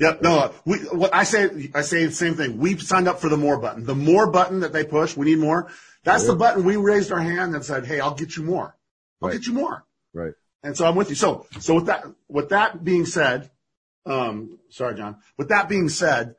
[0.00, 0.22] Yep.
[0.22, 2.58] No, we, what I say, I say the same thing.
[2.58, 3.84] We signed up for the more button.
[3.84, 5.70] The more button that they push, we need more.
[6.04, 8.76] That's the button we raised our hand and said, Hey, I'll get you more.
[9.20, 9.34] I'll right.
[9.34, 9.84] get you more.
[10.14, 10.32] Right.
[10.62, 11.16] And so I'm with you.
[11.16, 13.50] So, so with that, with that being said,
[14.06, 16.34] um, sorry, John, with that being said,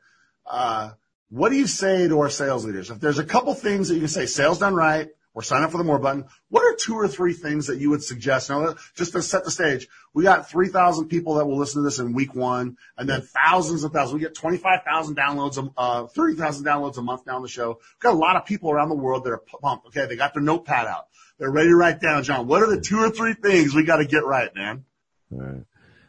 [0.46, 0.92] uh,
[1.30, 2.90] what do you say to our sales leaders?
[2.90, 5.70] If there's a couple things that you can say, sales done right, or sign up
[5.70, 6.24] for the more button.
[6.48, 8.50] What are two or three things that you would suggest?
[8.50, 11.98] Now, just to set the stage, we got 3,000 people that will listen to this
[11.98, 14.14] in week one and then thousands of thousands.
[14.14, 17.68] We get 25,000 downloads, uh, 30,000 downloads a month down the show.
[17.68, 19.86] We've got a lot of people around the world that are pumped.
[19.88, 20.06] Okay.
[20.06, 21.06] They got their notepad out.
[21.38, 22.46] They're ready to write down, John.
[22.46, 24.84] What are the two or three things we got to get right, man?
[25.32, 25.62] All right.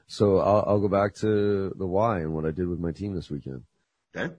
[0.08, 3.14] So I'll, I'll go back to the why and what I did with my team
[3.14, 3.64] this weekend.
[4.14, 4.34] Okay.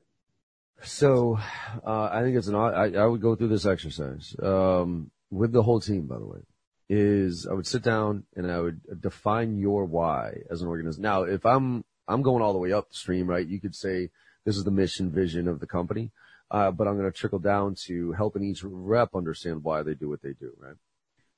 [0.84, 1.38] So,
[1.86, 5.62] uh, I think it's an, I, I would go through this exercise, um, with the
[5.62, 6.40] whole team, by the way,
[6.88, 11.02] is I would sit down and I would define your why as an organization.
[11.02, 13.46] Now, if I'm, I'm going all the way up the stream, right?
[13.46, 14.10] You could say
[14.44, 16.10] this is the mission vision of the company.
[16.50, 20.10] Uh, but I'm going to trickle down to helping each rep understand why they do
[20.10, 20.76] what they do, right?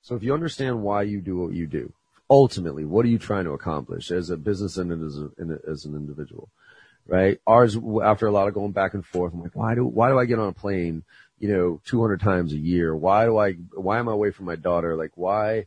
[0.03, 1.93] So if you understand why you do what you do,
[2.29, 5.95] ultimately, what are you trying to accomplish as a business and as, a, as an
[5.95, 6.49] individual?
[7.07, 7.38] Right?
[7.47, 10.19] Ours, after a lot of going back and forth, I'm like, why do, why do
[10.19, 11.05] I get on a plane,
[11.38, 12.95] you know, 200 times a year?
[12.95, 14.97] Why do I, why am I away from my daughter?
[14.97, 15.67] Like, why,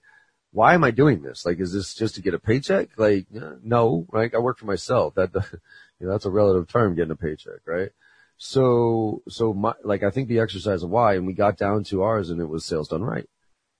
[0.51, 1.45] why am I doing this?
[1.45, 2.89] Like, is this just to get a paycheck?
[2.97, 4.33] Like, no, right?
[4.33, 5.15] I work for myself.
[5.15, 5.41] That, you
[6.07, 7.89] know, that's a relative term, getting a paycheck, right?
[8.37, 12.03] So, so my, like, I think the exercise of why, and we got down to
[12.03, 13.27] ours and it was sales done right.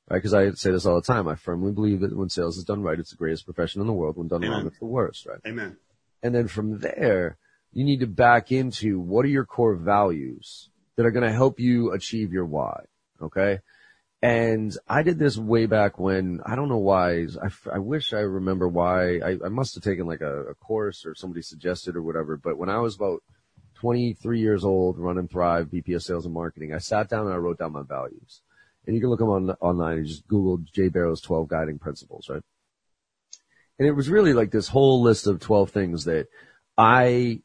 [0.10, 0.24] Right?
[0.24, 1.28] Cause I say this all the time.
[1.28, 3.94] I firmly believe that when sales is done right, it's the greatest profession in the
[3.94, 4.16] world.
[4.16, 4.52] When done Amen.
[4.52, 5.40] wrong, it's the worst, right?
[5.46, 5.76] Amen.
[6.24, 7.38] And then from there,
[7.78, 11.60] you need to back into what are your core values that are going to help
[11.60, 12.82] you achieve your why.
[13.22, 13.60] Okay.
[14.20, 18.22] And I did this way back when, I don't know why, I, I wish I
[18.22, 22.02] remember why, I, I must have taken like a, a course or somebody suggested or
[22.02, 23.22] whatever, but when I was about
[23.76, 27.38] 23 years old, run and Thrive, BPS Sales and Marketing, I sat down and I
[27.38, 28.42] wrote down my values.
[28.88, 32.42] And you can look them on online just Google J Barrows 12 guiding principles, right?
[33.78, 36.26] And it was really like this whole list of 12 things that
[36.76, 37.42] I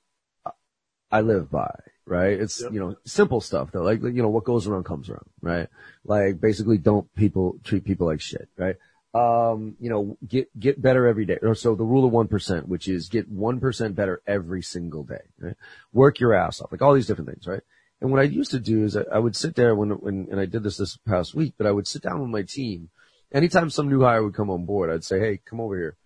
[1.13, 1.75] I live by,
[2.07, 2.41] right?
[2.41, 2.73] It's, yep.
[2.73, 5.69] you know, simple stuff though, like, you know, what goes around comes around, right?
[6.05, 8.77] Like basically don't people treat people like shit, right?
[9.15, 11.39] Um, you know, get, get better every day.
[11.53, 15.57] So the rule of 1%, which is get 1% better every single day, right?
[15.93, 17.63] Work your ass off, like all these different things, right?
[18.01, 20.41] And what I used to do is I, I would sit there when, when, and
[20.41, 22.89] I did this this past week, but I would sit down with my team.
[23.33, 25.97] Anytime some new hire would come on board, I'd say, Hey, come over here.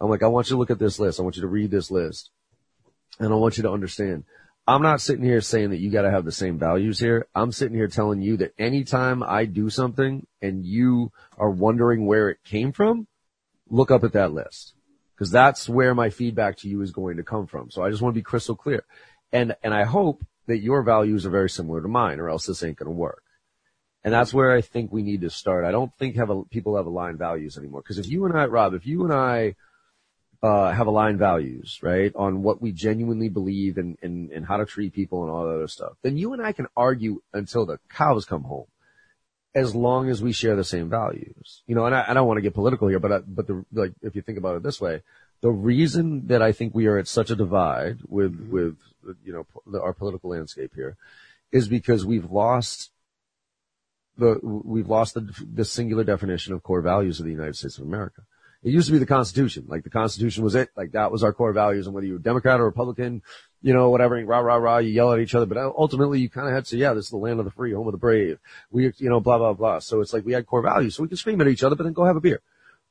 [0.00, 1.18] I'm like, I want you to look at this list.
[1.18, 2.30] I want you to read this list
[3.18, 4.24] and I want you to understand
[4.66, 7.26] I'm not sitting here saying that you got to have the same values here.
[7.34, 12.28] I'm sitting here telling you that anytime I do something and you are wondering where
[12.28, 13.08] it came from,
[13.68, 14.74] look up at that list
[15.14, 17.70] because that's where my feedback to you is going to come from.
[17.70, 18.84] So I just want to be crystal clear.
[19.32, 22.62] And, and I hope that your values are very similar to mine or else this
[22.62, 23.22] ain't going to work.
[24.04, 25.64] And that's where I think we need to start.
[25.64, 27.82] I don't think have a, people have aligned values anymore.
[27.82, 29.56] Cause if you and I, Rob, if you and I
[30.42, 34.66] uh, have aligned values, right, on what we genuinely believe and, and, and how to
[34.66, 37.78] treat people and all that other stuff, then you and I can argue until the
[37.88, 38.66] cows come home
[39.54, 41.62] as long as we share the same values.
[41.66, 43.64] You know, and I, I don't want to get political here, but, I, but the,
[43.72, 45.02] like, if you think about it this way,
[45.42, 48.52] the reason that I think we are at such a divide with, mm-hmm.
[48.52, 48.76] with,
[49.24, 50.96] you know, the, our political landscape here
[51.52, 52.90] is because we've lost
[54.16, 57.84] the, we've lost the, the singular definition of core values of the United States of
[57.84, 58.22] America.
[58.62, 59.64] It used to be the Constitution.
[59.66, 60.70] Like the Constitution was it.
[60.76, 61.86] Like that was our core values.
[61.86, 63.22] And whether you were Democrat or Republican,
[63.60, 65.46] you know, whatever, rah, rah, rah, you yell at each other.
[65.46, 67.50] But ultimately you kind of had to say, yeah, this is the land of the
[67.50, 68.38] free, home of the brave.
[68.70, 69.80] We, you know, blah, blah, blah.
[69.80, 70.94] So it's like we had core values.
[70.94, 72.40] So we could scream at each other, but then go have a beer.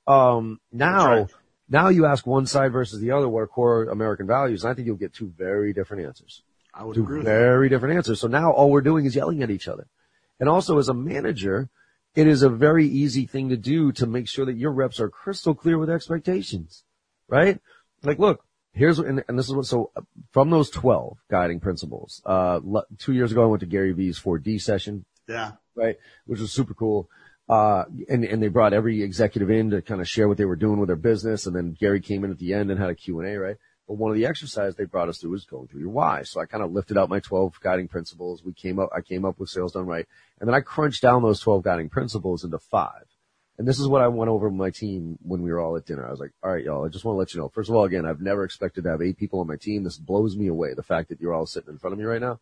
[0.07, 1.27] Um, now, right.
[1.69, 4.63] now you ask one side versus the other what are core American values.
[4.63, 6.43] And I think you'll get two very different answers.
[6.73, 7.23] I would two agree.
[7.23, 8.19] Very different answers.
[8.19, 9.87] So now all we're doing is yelling at each other.
[10.39, 11.69] And also as a manager,
[12.15, 15.09] it is a very easy thing to do to make sure that your reps are
[15.09, 16.83] crystal clear with expectations,
[17.27, 17.59] right?
[18.03, 18.43] Like, look,
[18.73, 19.91] here's what, and, and this is what, so
[20.31, 22.59] from those 12 guiding principles, uh,
[22.97, 25.05] two years ago I went to Gary Vee's 4D session.
[25.27, 25.53] Yeah.
[25.75, 25.97] Right.
[26.25, 27.09] Which was super cool.
[27.47, 30.55] Uh, and, and they brought every executive in to kind of share what they were
[30.55, 31.45] doing with their business.
[31.45, 33.57] And then Gary came in at the end and had a Q&A, right?
[33.91, 36.23] But one of the exercises they brought us through was going through your why.
[36.23, 38.41] So I kind of lifted out my 12 guiding principles.
[38.41, 40.07] We came up, I came up with sales done right.
[40.39, 43.03] And then I crunched down those 12 guiding principles into five.
[43.57, 45.85] And this is what I went over with my team when we were all at
[45.85, 46.07] dinner.
[46.07, 47.49] I was like, all right, y'all, I just want to let you know.
[47.49, 49.83] First of all, again, I've never expected to have eight people on my team.
[49.83, 50.73] This blows me away.
[50.73, 52.39] The fact that you're all sitting in front of me right now.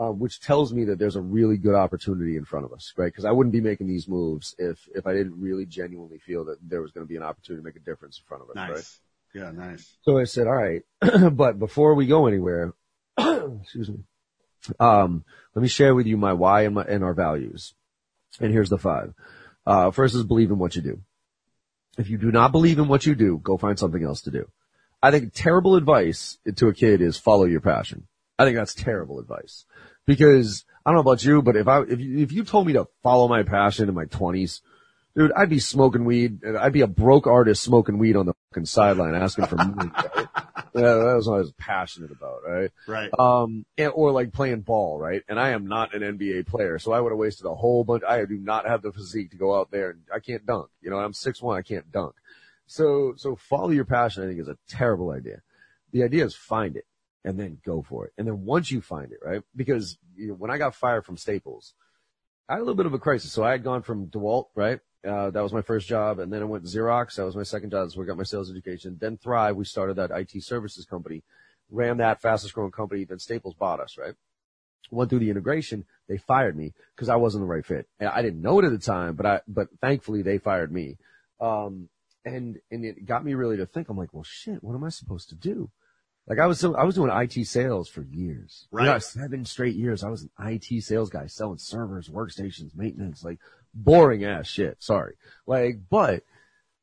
[0.00, 3.06] Um, which tells me that there's a really good opportunity in front of us, right?
[3.06, 6.58] Because I wouldn't be making these moves if if I didn't really genuinely feel that
[6.62, 8.54] there was going to be an opportunity to make a difference in front of us,
[8.54, 8.70] nice.
[8.70, 8.84] right?
[9.38, 9.96] Yeah, nice.
[10.02, 10.82] So I said, all right,
[11.32, 12.74] but before we go anywhere,
[13.18, 14.00] excuse me,
[14.80, 15.24] um,
[15.54, 17.74] let me share with you my why and my, and our values.
[18.40, 19.14] And here's the five.
[19.64, 21.00] Uh, first is believe in what you do.
[21.98, 24.48] If you do not believe in what you do, go find something else to do.
[25.00, 28.08] I think terrible advice to a kid is follow your passion.
[28.40, 29.66] I think that's terrible advice
[30.04, 32.72] because I don't know about you, but if I, if you, if you told me
[32.72, 34.62] to follow my passion in my twenties,
[35.16, 36.40] dude, I'd be smoking weed.
[36.44, 38.34] I'd be a broke artist smoking weed on the
[38.64, 39.90] sideline asking for money.
[40.14, 40.26] Right?
[40.74, 42.70] Yeah, that was what I was passionate about, right?
[42.86, 43.10] Right.
[43.18, 45.22] Um, and, or like playing ball, right?
[45.28, 48.04] And I am not an NBA player, so I would have wasted a whole bunch.
[48.06, 50.68] I do not have the physique to go out there and I can't dunk.
[50.80, 52.14] You know, I'm six one, I can't dunk.
[52.66, 55.40] So, so follow your passion, I think is a terrible idea.
[55.90, 56.86] The idea is find it
[57.24, 58.12] and then go for it.
[58.18, 59.42] And then once you find it, right?
[59.56, 61.74] Because you know, when I got fired from Staples,
[62.48, 63.32] I had a little bit of a crisis.
[63.32, 64.80] So I had gone from DeWalt, right?
[65.06, 66.18] Uh, that was my first job.
[66.18, 67.16] And then I went to Xerox.
[67.16, 67.86] That was my second job.
[67.86, 68.98] That's where I got my sales education.
[69.00, 69.56] Then Thrive.
[69.56, 71.22] We started that IT services company,
[71.70, 73.04] ran that fastest growing company.
[73.04, 74.14] Then Staples bought us, right?
[74.90, 75.84] Went through the integration.
[76.08, 77.86] They fired me because I wasn't the right fit.
[78.00, 80.96] And I didn't know it at the time, but I, but thankfully they fired me.
[81.40, 81.88] Um,
[82.24, 83.88] and, and it got me really to think.
[83.88, 85.70] I'm like, well, shit, what am I supposed to do?
[86.26, 88.66] Like I was, I was doing IT sales for years.
[88.70, 88.84] Right.
[88.84, 90.02] You know, seven straight years.
[90.02, 93.38] I was an IT sales guy selling servers, workstations, maintenance, like
[93.74, 94.82] boring ass shit.
[94.82, 95.14] Sorry.
[95.46, 96.22] Like, but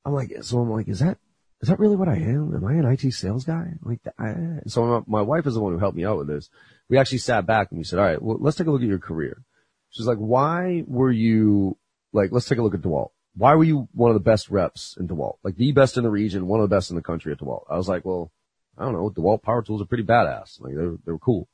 [0.05, 1.17] I'm like, so I'm like, is that,
[1.61, 2.53] is that really what I am?
[2.55, 3.73] Am I an IT sales guy?
[3.81, 4.35] Like, I,
[4.67, 6.49] so my, my wife is the one who helped me out with this.
[6.89, 8.87] We actually sat back and we said, all right, well, let's take a look at
[8.87, 9.43] your career.
[9.89, 11.77] She's like, why were you
[12.15, 13.09] like, let's take a look at DeWalt.
[13.35, 15.37] Why were you one of the best reps in DeWalt?
[15.43, 17.65] Like the best in the region, one of the best in the country at DeWalt.
[17.69, 18.31] I was like, well,
[18.77, 20.61] I don't know, DeWalt power tools are pretty badass.
[20.61, 21.47] Like they were, they were cool.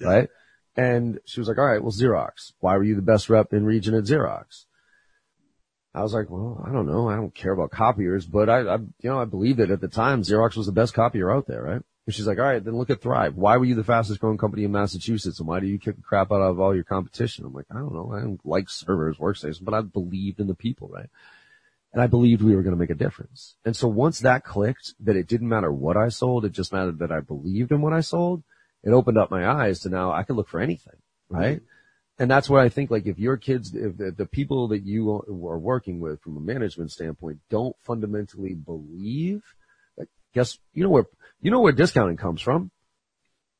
[0.00, 0.08] Yeah.
[0.08, 0.28] Right.
[0.76, 2.52] And she was like, all right, well, Xerox.
[2.60, 4.64] Why were you the best rep in region at Xerox?
[5.98, 7.08] I was like, well, I don't know.
[7.08, 9.88] I don't care about copiers, but I, I, you know, I believe that at the
[9.88, 11.82] time Xerox was the best copier out there, right?
[12.06, 13.34] And she's like, all right, then look at Thrive.
[13.34, 15.40] Why were you the fastest growing company in Massachusetts?
[15.40, 17.44] And why do you kick the crap out of all your competition?
[17.44, 18.12] I'm like, I don't know.
[18.16, 21.10] I don't like servers, workstations, but I believed in the people, right?
[21.92, 23.56] And I believed we were going to make a difference.
[23.64, 27.00] And so once that clicked, that it didn't matter what I sold, it just mattered
[27.00, 28.44] that I believed in what I sold,
[28.84, 30.96] it opened up my eyes to now I can look for anything,
[31.28, 31.56] right?
[31.56, 31.77] Mm-hmm.
[32.18, 35.10] And that's why I think like if your kids, if the, the people that you
[35.28, 39.42] are working with from a management standpoint don't fundamentally believe,
[39.96, 41.06] like, guess, you know where,
[41.40, 42.70] you know where discounting comes from.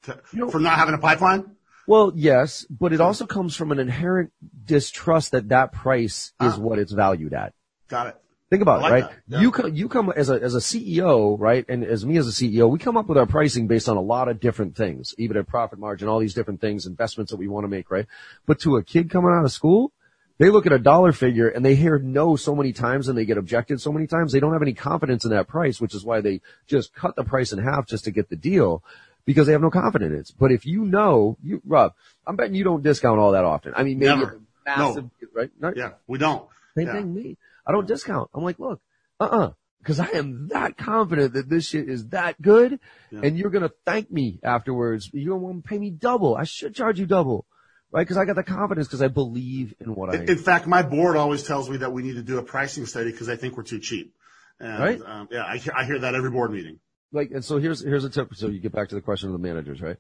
[0.04, 1.54] To- You know- from not having a pipeline?
[1.86, 4.30] Well, yes, but it also comes from an inherent
[4.64, 6.58] distrust that that price is Ah.
[6.58, 7.54] what it's valued at.
[7.88, 8.16] Got it.
[8.50, 9.10] Think about I it, right?
[9.28, 11.66] You come, you come as a, as a CEO, right?
[11.68, 14.00] And as me as a CEO, we come up with our pricing based on a
[14.00, 17.46] lot of different things, even at profit margin, all these different things, investments that we
[17.46, 18.06] want to make, right?
[18.46, 19.92] But to a kid coming out of school,
[20.38, 23.26] they look at a dollar figure and they hear no so many times and they
[23.26, 24.32] get objected so many times.
[24.32, 27.24] They don't have any confidence in that price, which is why they just cut the
[27.24, 28.82] price in half just to get the deal
[29.26, 30.32] because they have no confidence in it.
[30.38, 31.92] But if you know, you, Rob,
[32.26, 33.74] I'm betting you don't discount all that often.
[33.76, 34.40] I mean, maybe Never.
[34.66, 35.50] a massive, right?
[35.60, 36.48] Not, Yeah, we don't.
[36.74, 36.92] same Yeah.
[36.94, 37.36] thing, me.
[37.68, 38.30] I don't discount.
[38.34, 38.80] I'm like, look,
[39.20, 39.50] uh-uh.
[39.84, 42.80] Cause I am that confident that this shit is that good
[43.12, 43.20] Yeah.
[43.22, 45.08] and you're going to thank me afterwards.
[45.12, 46.34] You're going to want to pay me double.
[46.36, 47.46] I should charge you double.
[47.92, 48.06] Right?
[48.06, 50.82] Cause I got the confidence cause I believe in what I, In, in fact, my
[50.82, 53.56] board always tells me that we need to do a pricing study because they think
[53.56, 54.14] we're too cheap.
[54.60, 55.00] And, Right.
[55.00, 56.80] Um, yeah, I hear, I hear that every board meeting.
[57.12, 58.34] like, and so here's, here's a tip.
[58.34, 59.96] So you get back to the question of the managers, right?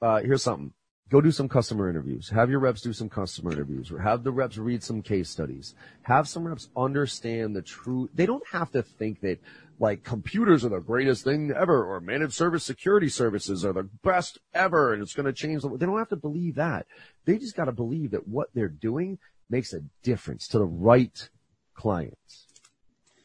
[0.00, 0.72] Uh, here's something.
[1.10, 2.28] Go do some customer interviews.
[2.28, 5.74] Have your reps do some customer interviews or have the reps read some case studies.
[6.02, 9.38] Have some reps understand the true, they don't have to think that
[9.80, 14.38] like computers are the greatest thing ever or managed service security services are the best
[14.52, 16.86] ever and it's going to change the, they don't have to believe that.
[17.24, 19.18] They just got to believe that what they're doing
[19.48, 21.30] makes a difference to the right
[21.74, 22.48] clients.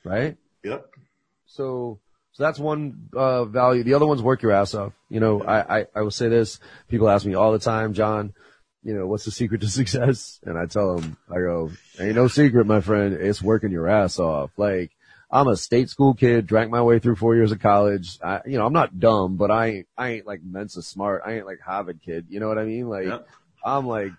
[0.06, 0.38] Right?
[0.64, 0.90] Yep.
[1.46, 2.00] So,
[2.34, 3.84] so that's one uh, value.
[3.84, 4.94] The other one's work your ass off.
[5.08, 6.60] You know, I, I I will say this.
[6.88, 8.34] People ask me all the time, John.
[8.82, 10.40] You know, what's the secret to success?
[10.44, 13.14] And I tell them, I go, ain't no secret, my friend.
[13.14, 14.52] It's working your ass off.
[14.58, 14.92] Like,
[15.32, 18.20] I'm a state school kid, drank my way through four years of college.
[18.22, 21.22] I, you know, I'm not dumb, but I ain't, I ain't like Mensa smart.
[21.26, 22.26] I ain't like Harvard kid.
[22.30, 22.90] You know what I mean?
[22.90, 23.28] Like, Yep.
[23.66, 24.12] I'm like,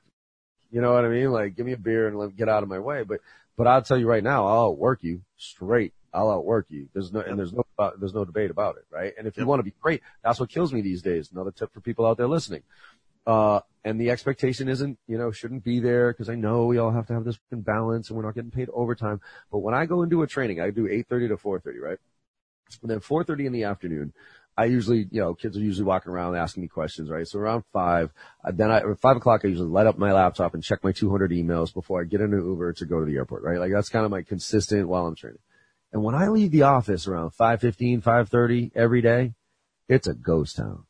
[0.70, 1.30] you know what I mean?
[1.30, 3.02] Like, give me a beer and let me get out of my way.
[3.02, 3.20] But,
[3.56, 5.92] but I'll tell you right now, I'll outwork you straight.
[6.12, 6.88] I'll outwork you.
[6.92, 9.12] There's no, and there's no, uh, there's no debate about it, right?
[9.18, 9.48] And if you Yep.
[9.48, 11.30] want to be great, that's what kills me these days.
[11.32, 12.62] Another tip for people out there listening.
[13.26, 16.90] Uh, and the expectation isn't, you know, shouldn't be there because I know we all
[16.92, 19.20] have to have this balance and we're not getting paid overtime.
[19.50, 21.98] But when I go and do a training, I do 8.30 to 4.30, right?
[22.82, 24.12] And then 4.30 in the afternoon,
[24.56, 27.26] I usually, you know, kids are usually walking around asking me questions, right?
[27.26, 28.12] So around five,
[28.44, 31.32] uh, then I, five o'clock, I usually light up my laptop and check my 200
[31.32, 33.58] emails before I get in an Uber to go to the airport, right?
[33.58, 35.40] Like that's kind of my consistent while I'm training.
[35.92, 39.34] And when I leave the office around 5.15, 5.30 every day,
[39.88, 40.84] it's a ghost town.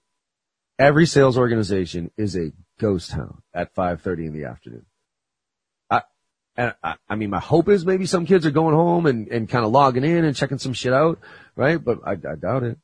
[0.78, 4.86] Every sales organization is a ghost town at 5.30 in the afternoon.
[5.88, 6.02] I,
[6.56, 9.48] and I, I mean, my hope is maybe some kids are going home and, and
[9.48, 11.18] kind of logging in and checking some shit out,
[11.56, 11.82] right?
[11.82, 12.78] But I, I doubt it.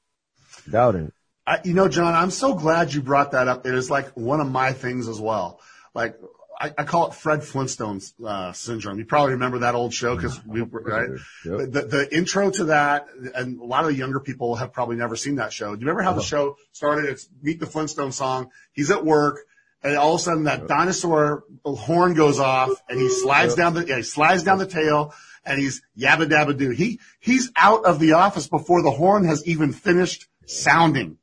[0.69, 1.13] Doubt it.
[1.47, 3.67] I, you know, John, I'm so glad you brought that up.
[3.67, 5.61] It is like one of my things as well.
[5.95, 6.17] Like
[6.61, 8.99] I, I call it Fred Flintstone uh, syndrome.
[8.99, 11.09] You probably remember that old show because we were right.
[11.45, 11.73] Yep.
[11.73, 15.17] The, the intro to that, and a lot of the younger people have probably never
[15.17, 15.75] seen that show.
[15.75, 16.27] Do you remember how the uh-huh.
[16.27, 17.07] show started?
[17.07, 18.51] It's Meet the Flintstone song.
[18.73, 19.39] He's at work,
[19.83, 23.87] and all of a sudden that dinosaur horn goes off, and he slides down the
[23.87, 25.15] yeah, he slides down the tail,
[25.47, 26.71] and he's yabba dabba doo.
[26.71, 31.19] He he's out of the office before the horn has even finished sounding.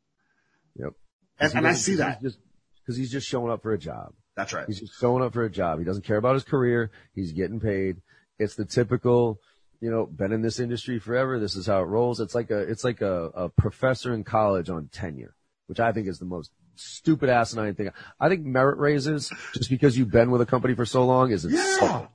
[0.76, 0.94] Yep.
[1.40, 4.14] And, and I see that because he's just showing up for a job.
[4.36, 4.66] That's right.
[4.68, 5.80] He's just showing up for a job.
[5.80, 6.92] He doesn't care about his career.
[7.14, 7.98] He's getting paid.
[8.40, 9.40] It's the typical,
[9.82, 11.40] you know, been in this industry forever.
[11.40, 12.20] This is how it rolls.
[12.20, 15.34] It's like a, it's like a, a professor in college on tenure,
[15.66, 17.90] which I think is the most stupid asinine thing.
[18.20, 21.44] I think merit raises just because you've been with a company for so long is
[21.44, 21.88] insulting.
[21.88, 22.08] Yeah.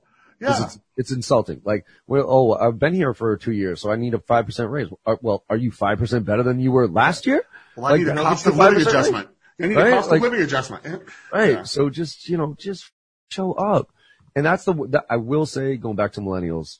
[0.42, 0.64] Yeah.
[0.64, 1.62] It's, it's, insulting.
[1.64, 4.88] Like, well, oh, I've been here for two years, so I need a 5% raise.
[5.06, 7.44] Uh, well, are you 5% better than you were last year?
[7.76, 9.28] Well, I like, need a cost of living adjustment.
[9.28, 9.36] Raise?
[9.58, 9.92] You need right?
[9.92, 10.84] a cost like, of living adjustment.
[11.32, 11.52] Right.
[11.52, 11.62] Yeah.
[11.62, 12.90] So just, you know, just
[13.28, 13.90] show up.
[14.34, 16.78] And that's the, that I will say, going back to millennials,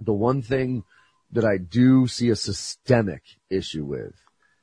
[0.00, 0.82] the one thing
[1.30, 4.14] that I do see a systemic issue with,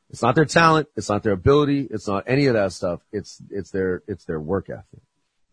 [0.10, 3.00] it's not their talent, it's not their ability, it's not any of that stuff.
[3.14, 5.02] It's, it's their, it's their work ethic.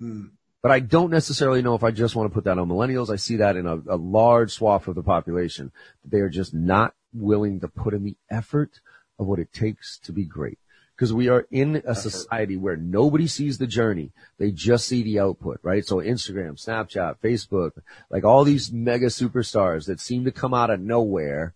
[0.00, 0.26] Hmm.
[0.64, 3.12] But I don't necessarily know if I just want to put that on millennials.
[3.12, 5.72] I see that in a, a large swath of the population.
[6.06, 8.80] They are just not willing to put in the effort
[9.18, 10.58] of what it takes to be great
[10.96, 14.12] because we are in a society where nobody sees the journey.
[14.38, 15.84] They just see the output, right?
[15.84, 17.72] So Instagram, Snapchat, Facebook,
[18.08, 21.52] like all these mega superstars that seem to come out of nowhere,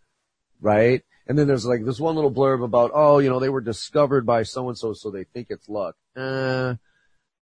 [0.61, 1.03] right?
[1.27, 4.27] And then there's like this one little blurb about, oh, you know, they were discovered
[4.27, 5.97] by so and so, so they think it's luck.
[6.15, 6.75] Uh,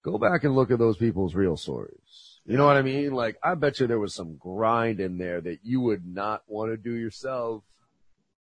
[0.05, 2.39] go back and look at those people's real stories.
[2.45, 3.11] You know what I mean?
[3.11, 6.71] Like, I bet you there was some grind in there that you would not want
[6.71, 7.63] to do yourself.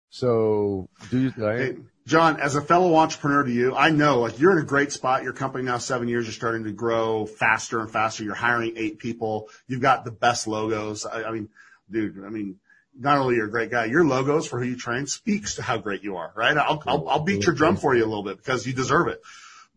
[0.09, 1.77] So, do you, right?
[2.07, 5.23] John, as a fellow entrepreneur to you, I know like you're in a great spot.
[5.23, 8.23] Your company now seven years, you're starting to grow faster and faster.
[8.23, 9.49] You're hiring eight people.
[9.67, 11.05] You've got the best logos.
[11.05, 11.49] I, I mean,
[11.89, 12.59] dude, I mean,
[12.97, 15.77] not only you're a great guy, your logos for who you train speaks to how
[15.77, 16.57] great you are, right?
[16.57, 19.21] I'll, I'll, I'll beat your drum for you a little bit because you deserve it.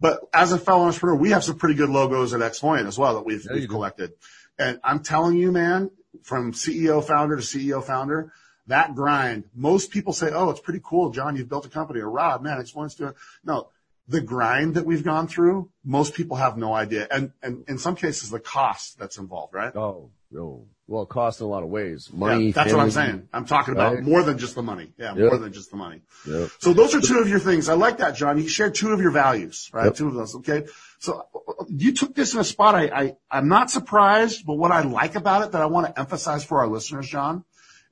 [0.00, 3.14] But as a fellow entrepreneur, we have some pretty good logos at Xvoyant as well
[3.14, 4.12] that we've, we've collected.
[4.58, 5.90] And I'm telling you, man,
[6.22, 8.32] from CEO founder to CEO founder,
[8.66, 12.10] that grind, most people say, oh, it's pretty cool, John, you've built a company, or
[12.10, 13.12] Rob, man, it's to doing.
[13.44, 13.68] No,
[14.08, 17.06] the grind that we've gone through, most people have no idea.
[17.10, 19.74] And, and in some cases, the cost that's involved, right?
[19.74, 20.66] Oh, oh.
[20.86, 22.10] Well, it costs in a lot of ways.
[22.12, 22.46] Money.
[22.46, 23.28] Yeah, that's family, what I'm saying.
[23.32, 24.02] I'm talking about right?
[24.02, 24.92] more than just the money.
[24.98, 25.30] Yeah, yep.
[25.30, 26.02] more than just the money.
[26.26, 26.50] Yep.
[26.58, 27.70] So those are two of your things.
[27.70, 28.36] I like that, John.
[28.36, 29.86] You shared two of your values, right?
[29.86, 29.94] Yep.
[29.94, 30.34] Two of those.
[30.36, 30.66] Okay.
[30.98, 31.26] So
[31.68, 32.74] you took this in a spot.
[32.74, 35.98] I, I, I'm not surprised, but what I like about it that I want to
[35.98, 37.44] emphasize for our listeners, John,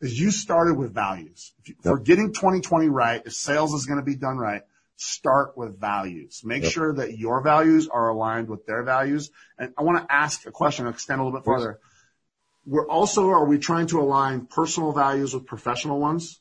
[0.03, 1.55] is you started with values.
[1.65, 1.95] You, yep.
[1.95, 4.63] For getting 2020 right, if sales is going to be done right,
[4.97, 6.43] start with values.
[6.45, 9.31] Make sure that your values are aligned with their values.
[9.59, 11.81] And I want to ask a question, extend a little bit further.
[12.67, 16.41] We're also, are we trying to align personal values with professional ones?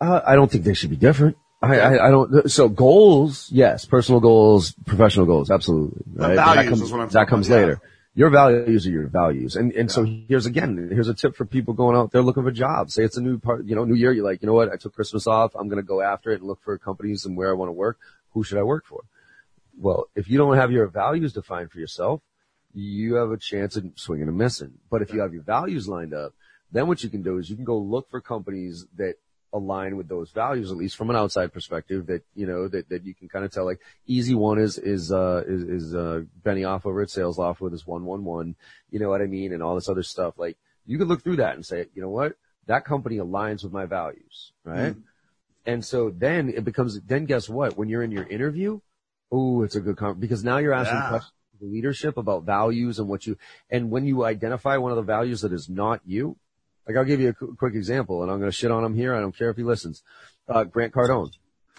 [0.00, 1.36] Uh, I don't think they should be different.
[1.62, 2.50] I, I, I, don't.
[2.50, 6.02] So goals, yes, personal goals, professional goals, absolutely.
[6.12, 6.34] Right?
[6.34, 7.80] Values that comes, is what I'm that comes about, later.
[7.82, 9.56] Yeah your values are your values.
[9.56, 9.94] And, and yeah.
[9.94, 12.94] so here's again, here's a tip for people going out there looking for jobs.
[12.94, 14.12] Say it's a new part, you know, new year.
[14.12, 14.70] You're like, you know what?
[14.70, 15.54] I took Christmas off.
[15.54, 17.72] I'm going to go after it and look for companies and where I want to
[17.72, 17.98] work.
[18.32, 19.02] Who should I work for?
[19.78, 22.20] Well, if you don't have your values defined for yourself,
[22.74, 24.72] you have a chance of swinging and missing.
[24.90, 26.32] But if you have your values lined up,
[26.70, 29.16] then what you can do is you can go look for companies that
[29.52, 33.04] align with those values, at least from an outside perspective that, you know, that, that
[33.04, 36.86] you can kind of tell like easy one is, is, uh, is, is, uh, Benioff
[36.86, 38.56] over at SalesLoft with his 111,
[38.90, 39.52] you know what I mean?
[39.52, 40.38] And all this other stuff.
[40.38, 40.56] Like
[40.86, 42.34] you could look through that and say, you know what?
[42.66, 44.94] That company aligns with my values, right?
[44.94, 45.02] Mm.
[45.66, 47.76] And so then it becomes, then guess what?
[47.76, 48.80] When you're in your interview,
[49.30, 51.08] oh, it's a good con because now you're asking yeah.
[51.10, 53.36] questions leadership about values and what you,
[53.70, 56.36] and when you identify one of the values that is not you,
[56.86, 59.14] like I'll give you a quick example, and I'm going to shit on him here.
[59.14, 60.02] I don't care if he listens.
[60.48, 61.32] Uh, Grant Cardone.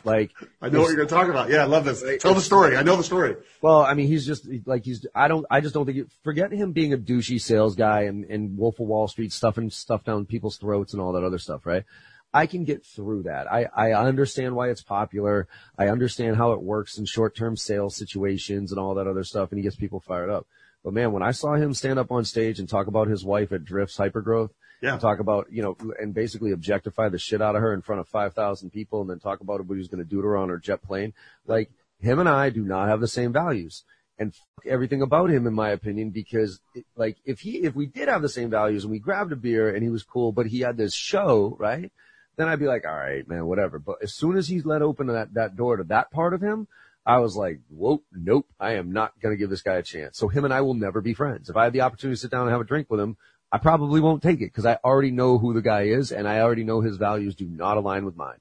[0.05, 0.31] Like
[0.61, 1.49] I know what you're going to talk about.
[1.49, 2.03] Yeah, I love this.
[2.21, 2.75] Tell the story.
[2.75, 3.38] I know the story.
[3.61, 5.05] Well, I mean, he's just like he's.
[5.15, 5.45] I don't.
[5.49, 6.09] I just don't think.
[6.23, 10.03] forget him being a douchey sales guy and, and Wolf of Wall Street stuffing stuff
[10.03, 11.86] down people's throats and all that other stuff, right?
[12.34, 13.51] I can get through that.
[13.51, 15.47] I, I understand why it's popular.
[15.77, 19.59] I understand how it works in short-term sales situations and all that other stuff, and
[19.59, 20.47] he gets people fired up.
[20.84, 23.51] But man, when I saw him stand up on stage and talk about his wife
[23.51, 24.49] at Drift's Hypergrowth,
[24.84, 24.97] yeah.
[24.97, 28.09] Talk about, you know, and basically objectify the shit out of her in front of
[28.09, 30.49] 5,000 people and then talk about what he was going to do to her on
[30.49, 31.13] her jet plane.
[31.47, 31.71] Like,
[32.01, 33.86] him and I do not have the same values
[34.19, 34.34] and
[34.65, 38.21] everything about him, in my opinion, because it, like, if he, if we did have
[38.21, 40.75] the same values and we grabbed a beer and he was cool, but he had
[40.75, 41.89] this show, right?
[42.36, 43.79] Then I'd be like, all right, man, whatever.
[43.79, 46.67] But as soon as he's let open that, that door to that part of him,
[47.05, 50.17] I was like, whoa, nope, I am not going to give this guy a chance.
[50.17, 51.49] So him and I will never be friends.
[51.49, 53.17] If I have the opportunity to sit down and have a drink with him,
[53.51, 56.39] I probably won't take it because I already know who the guy is and I
[56.39, 58.39] already know his values do not align with mine.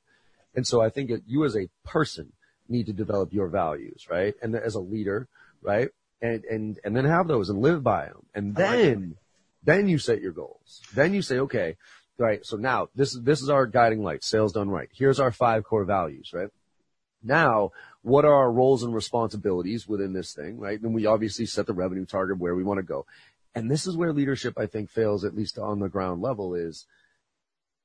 [0.55, 2.33] And so I think that you as a person
[2.69, 4.35] need to develop your values, right?
[4.41, 5.29] And as a leader,
[5.61, 5.91] right?
[6.21, 8.25] And, and, and then have those and live by them.
[8.35, 9.17] And then,
[9.65, 10.81] then you set your goals.
[10.95, 11.77] Then you say, okay,
[12.19, 12.45] right.
[12.45, 14.89] So now this is, this is our guiding light, sales done right.
[14.93, 16.49] Here's our five core values, right?
[17.23, 17.71] Now,
[18.03, 20.81] what are our roles and responsibilities within this thing, right?
[20.81, 23.07] And we obviously set the revenue target where we want to go.
[23.55, 26.87] And this is where leadership, I think, fails, at least on the ground level, is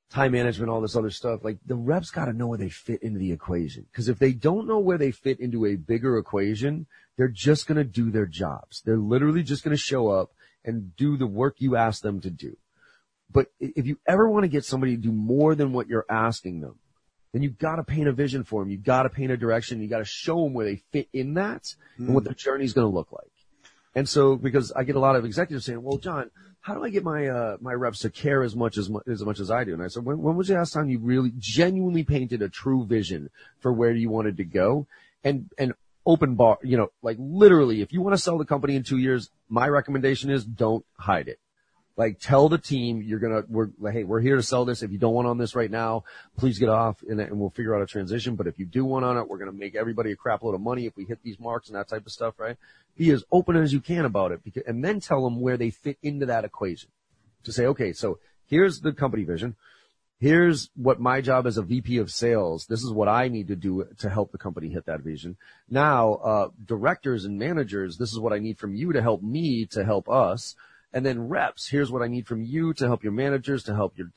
[0.09, 1.43] time management, all this other stuff.
[1.43, 3.85] Like the reps got to know where they fit into the equation.
[3.91, 7.77] Because if they don't know where they fit into a bigger equation, they're just going
[7.77, 8.81] to do their jobs.
[8.85, 10.31] They're literally just going to show up
[10.63, 12.57] and do the work you ask them to do.
[13.31, 16.61] But if you ever want to get somebody to do more than what you're asking
[16.61, 16.79] them,
[17.33, 18.71] then you've got to paint a vision for them.
[18.71, 19.81] You've got to paint a direction.
[19.81, 21.63] You've got to show them where they fit in that
[21.99, 22.05] mm.
[22.05, 23.31] and what their journey is going to look like.
[23.95, 26.29] And so, because I get a lot of executives saying, well, John,
[26.61, 29.39] how do I get my, uh, my reps to care as much as, as much
[29.39, 29.73] as I do?
[29.73, 32.85] And I said, when, when was the last time you really genuinely painted a true
[32.85, 34.87] vision for where you wanted to go?
[35.23, 35.73] And, and
[36.05, 38.97] open bar, you know, like literally, if you want to sell the company in two
[38.97, 41.39] years, my recommendation is don't hide it.
[41.97, 44.83] Like tell the team you're gonna we're hey we're here to sell this.
[44.83, 46.03] If you don't want on this right now,
[46.37, 48.35] please get off and, and we'll figure out a transition.
[48.35, 50.61] But if you do want on it, we're gonna make everybody a crap load of
[50.61, 52.55] money if we hit these marks and that type of stuff, right?
[52.95, 55.71] Be as open as you can about it, because, and then tell them where they
[55.71, 56.89] fit into that equation.
[57.43, 59.55] To say, okay, so here's the company vision.
[60.19, 62.65] Here's what my job as a VP of sales.
[62.65, 65.37] This is what I need to do to help the company hit that vision.
[65.69, 69.67] Now, uh, directors and managers, this is what I need from you to help me
[69.67, 70.55] to help us.
[70.93, 73.97] And then reps, here's what I need from you to help your managers, to help
[73.97, 74.07] your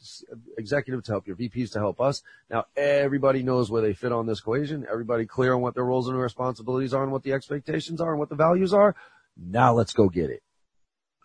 [0.57, 2.23] executive, to help your VPs, to help us.
[2.49, 4.87] Now everybody knows where they fit on this equation.
[4.91, 8.21] Everybody clear on what their roles and responsibilities are and what the expectations are and
[8.21, 8.95] what the values are.
[9.37, 10.43] Now let's go get it.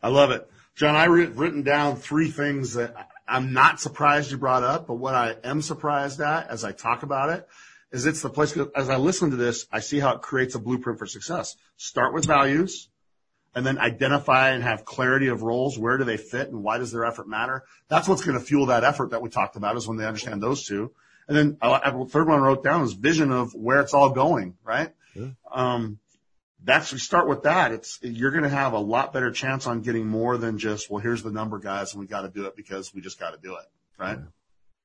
[0.02, 0.50] I love it.
[0.76, 4.96] John, I have written down three things that I'm not surprised you brought up, but
[4.96, 7.48] what I am surprised at as I talk about it
[7.91, 10.60] is it's the place, as I listen to this, I see how it creates a
[10.60, 11.56] blueprint for success.
[11.78, 12.89] Start with values
[13.56, 15.80] and then identify and have clarity of roles.
[15.80, 17.64] Where do they fit and why does their effort matter?
[17.88, 20.43] That's what's going to fuel that effort that we talked about is when they understand
[20.43, 20.91] those two.
[21.28, 24.56] And then the third one I wrote down is vision of where it's all going,
[24.64, 24.91] right?
[25.16, 25.30] Yeah.
[25.51, 25.99] Um,
[26.64, 27.72] that's we start with that.
[27.72, 30.99] It's you're going to have a lot better chance on getting more than just well,
[30.99, 33.38] here's the number, guys, and we got to do it because we just got to
[33.38, 33.66] do it,
[33.97, 34.18] right?
[34.18, 34.26] Yeah.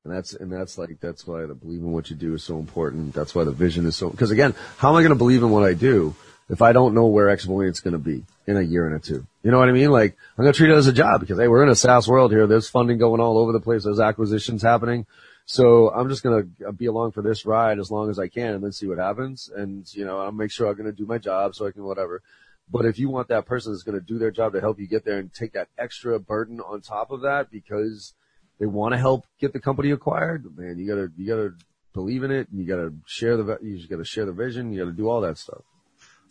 [0.03, 2.57] And that's and that's like that's why the believe in what you do is so
[2.57, 3.13] important.
[3.13, 4.09] That's why the vision is so.
[4.09, 6.15] Because again, how am I going to believe in what I do
[6.51, 9.25] if I don't know where is going to be in a year and a two.
[9.41, 9.89] You know what I mean?
[9.89, 12.07] Like I'm going to treat it as a job because hey, we're in a SaaS
[12.07, 12.45] world here.
[12.45, 13.85] There's funding going all over the place.
[13.85, 15.07] There's acquisitions happening.
[15.45, 18.53] So I'm just going to be along for this ride as long as I can
[18.53, 19.49] and then see what happens.
[19.55, 21.83] And, you know, I'll make sure I'm going to do my job so I can
[21.83, 22.21] whatever.
[22.69, 24.87] But if you want that person that's going to do their job to help you
[24.87, 28.13] get there and take that extra burden on top of that because
[28.59, 31.53] they want to help get the company acquired, man, you gotta, you gotta
[31.93, 34.71] believe in it and you gotta share the, you just gotta share the vision.
[34.71, 35.63] You gotta do all that stuff.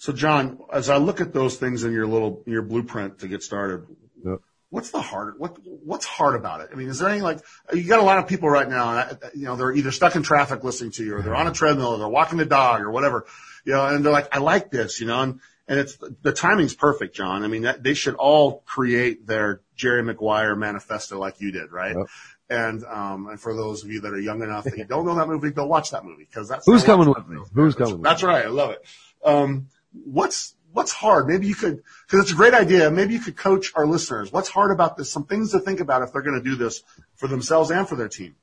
[0.01, 3.43] So John, as I look at those things in your little, your blueprint to get
[3.43, 3.87] started,
[4.25, 4.39] yep.
[4.71, 6.71] what's the hard, what, what's hard about it?
[6.73, 7.41] I mean, is there any like,
[7.75, 10.65] you got a lot of people right now, you know, they're either stuck in traffic
[10.65, 13.27] listening to you or they're on a treadmill or they're walking the dog or whatever,
[13.67, 16.75] you know, and they're like, I like this, you know, and, and it's, the timing's
[16.75, 17.45] perfect, John.
[17.45, 21.95] I mean, that, they should all create their Jerry Maguire manifesto like you did, right?
[21.95, 22.07] Yep.
[22.49, 25.15] And um, and for those of you that are young enough that you don't know
[25.15, 27.39] that movie, go watch that movie because that's who's coming with me.
[27.55, 28.01] Who's coming?
[28.03, 28.47] That's, that's right.
[28.47, 28.85] I love it.
[29.25, 31.27] Um, what's what's hard?
[31.27, 32.91] Maybe you could, because it's a great idea.
[32.91, 34.33] Maybe you could coach our listeners.
[34.33, 35.13] What's hard about this?
[35.13, 36.83] Some things to think about if they're going to do this
[37.17, 38.37] for themselves and for their team.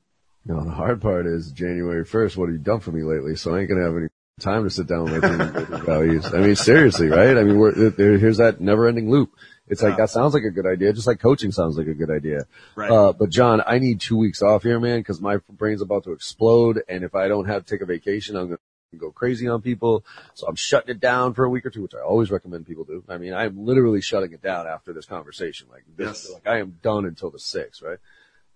[0.44, 2.36] No, the hard part is January 1st.
[2.36, 3.36] What have you done for me lately?
[3.36, 4.08] So I ain't going to have any
[4.40, 6.32] time to sit down with my values.
[6.32, 7.36] I mean, seriously, right?
[7.36, 9.32] I mean, we're, there, here's that never ending loop.
[9.70, 12.10] It's like, that sounds like a good idea, just like coaching sounds like a good
[12.10, 12.46] idea.
[12.74, 12.90] Right.
[12.90, 16.12] Uh, but John, I need two weeks off here, man, cause my brain's about to
[16.12, 16.80] explode.
[16.88, 18.62] And if I don't have to take a vacation, I'm going to
[18.96, 20.04] go crazy on people.
[20.34, 22.84] So I'm shutting it down for a week or two, which I always recommend people
[22.84, 23.04] do.
[23.08, 25.68] I mean, I'm literally shutting it down after this conversation.
[25.70, 26.32] Like, this, yes.
[26.32, 27.98] like I am done until the sixth, right?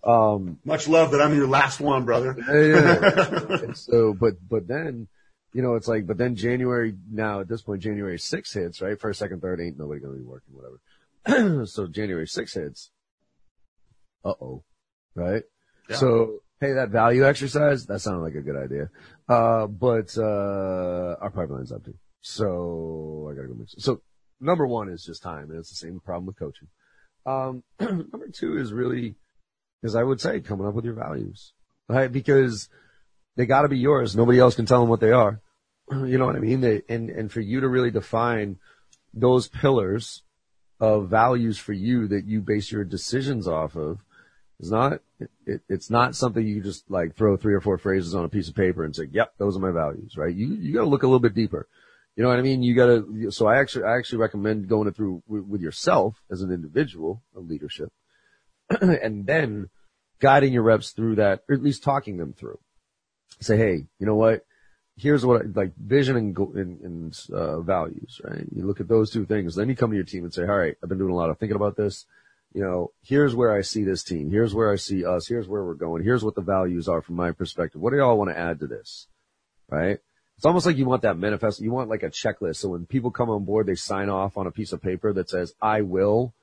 [0.03, 2.35] Um, much love that I'm your last one, brother.
[2.49, 3.73] yeah.
[3.73, 5.07] so, but, but then,
[5.53, 8.99] you know, it's like, but then January now at this point, January 6 hits, right?
[8.99, 11.65] First, second, third ain't nobody going to be working, whatever.
[11.67, 12.89] so January 6 hits.
[14.25, 14.63] Uh oh.
[15.15, 15.43] Right?
[15.89, 15.97] Yeah.
[15.97, 18.89] So hey, that value exercise, that sounded like a good idea.
[19.27, 21.93] Uh, but, uh, our pipeline's empty.
[22.21, 23.81] So I gotta go mix it.
[23.81, 24.01] So
[24.39, 25.49] number one is just time.
[25.49, 26.67] And it's the same problem with coaching.
[27.25, 29.15] Um, number two is really,
[29.83, 31.53] as I would say coming up with your values.
[31.89, 32.11] right?
[32.11, 32.69] Because
[33.35, 34.15] they got to be yours.
[34.15, 35.41] Nobody else can tell them what they are.
[35.91, 36.61] You know what I mean?
[36.61, 38.57] They, and and for you to really define
[39.13, 40.23] those pillars
[40.79, 43.99] of values for you that you base your decisions off of
[44.59, 44.99] is not
[45.45, 48.49] it, it's not something you just like throw three or four phrases on a piece
[48.49, 50.33] of paper and say, "Yep, those are my values." Right?
[50.33, 51.67] You you got to look a little bit deeper.
[52.15, 52.61] You know what I mean?
[52.61, 53.31] You got to.
[53.31, 57.23] So I actually I actually recommend going it through with, with yourself as an individual
[57.35, 57.91] of leadership,
[58.81, 59.69] and then
[60.19, 62.59] guiding your reps through that, or at least talking them through.
[63.41, 64.45] Say, hey, you know what?
[64.95, 68.45] Here's what I, like vision and, and, and uh, values, right?
[68.55, 70.55] You look at those two things, then you come to your team and say, all
[70.55, 72.05] right, I've been doing a lot of thinking about this
[72.53, 74.29] you know, here's where I see this team.
[74.29, 75.27] Here's where I see us.
[75.27, 76.03] Here's where we're going.
[76.03, 77.81] Here's what the values are from my perspective.
[77.81, 79.07] What do y'all want to add to this?
[79.69, 79.99] Right?
[80.37, 81.61] It's almost like you want that manifest.
[81.61, 82.57] You want like a checklist.
[82.57, 85.29] So when people come on board, they sign off on a piece of paper that
[85.29, 86.33] says, I will,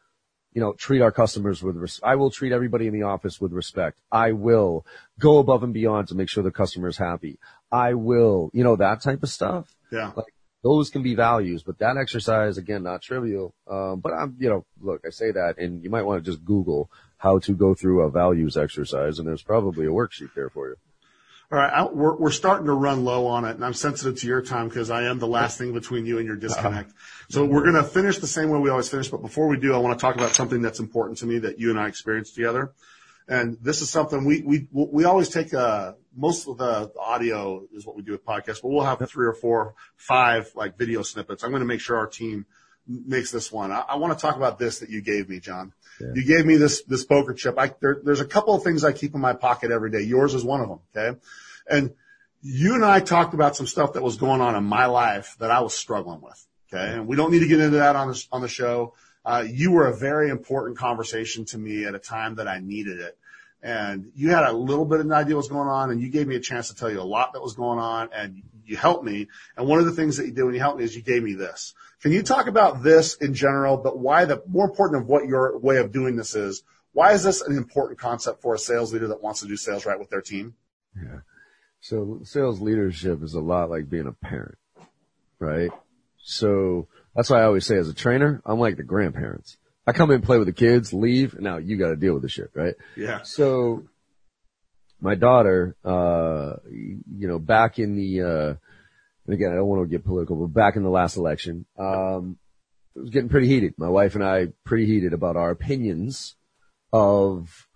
[0.52, 3.52] you know, treat our customers with, res- I will treat everybody in the office with
[3.52, 3.98] respect.
[4.10, 4.84] I will
[5.18, 7.38] go above and beyond to make sure the customer is happy.
[7.70, 9.76] I will, you know, that type of stuff.
[9.92, 10.12] Yeah.
[10.16, 13.54] Like those can be values, but that exercise, again, not trivial.
[13.70, 16.44] Um, but I'm, you know, look, I say that and you might want to just
[16.44, 20.68] Google how to go through a values exercise and there's probably a worksheet there for
[20.68, 20.76] you.
[21.52, 21.72] All right.
[21.72, 24.68] I, we're, we're starting to run low on it and I'm sensitive to your time
[24.68, 26.92] because I am the last thing between you and your disconnect.
[27.30, 29.08] So we're going to finish the same way we always finish.
[29.08, 31.60] But before we do, I want to talk about something that's important to me that
[31.60, 32.72] you and I experienced together.
[33.30, 37.86] And this is something we, we, we always take a, most of the audio is
[37.86, 41.44] what we do with podcasts, but we'll have three or four, five like video snippets.
[41.44, 42.44] I'm going to make sure our team
[42.88, 43.70] makes this one.
[43.70, 45.72] I, I want to talk about this that you gave me, John.
[46.00, 46.08] Yeah.
[46.16, 47.54] You gave me this, this poker chip.
[47.56, 50.00] I, there, there's a couple of things I keep in my pocket every day.
[50.00, 50.80] Yours is one of them.
[50.96, 51.18] Okay.
[51.68, 51.94] And
[52.42, 55.52] you and I talked about some stuff that was going on in my life that
[55.52, 56.44] I was struggling with.
[56.72, 56.94] Okay.
[56.94, 58.94] And we don't need to get into that on the, on the show.
[59.24, 62.98] Uh, you were a very important conversation to me at a time that I needed
[62.98, 63.16] it
[63.62, 66.08] and you had a little bit of an idea what was going on and you
[66.08, 68.76] gave me a chance to tell you a lot that was going on and you
[68.76, 69.28] helped me.
[69.56, 71.22] And one of the things that you did when you helped me is you gave
[71.22, 71.74] me this.
[72.00, 75.58] Can you talk about this in general, but why the more important of what your
[75.58, 76.62] way of doing this is?
[76.92, 79.84] Why is this an important concept for a sales leader that wants to do sales
[79.84, 80.54] right with their team?
[80.96, 81.20] Yeah.
[81.80, 84.58] So sales leadership is a lot like being a parent,
[85.38, 85.70] right?
[86.22, 89.56] So that's why I always say as a trainer, I'm like the grandparents.
[89.90, 92.28] I come in play with the kids, leave, now you got to deal with the
[92.28, 92.74] shit, right?
[92.96, 93.22] Yeah.
[93.22, 93.82] So
[95.00, 98.54] my daughter, uh, you know, back in the, uh,
[99.26, 102.38] and again, I don't want to get political, but back in the last election, um,
[102.94, 103.74] it was getting pretty heated.
[103.78, 106.36] My wife and I pretty heated about our opinions
[106.92, 107.66] of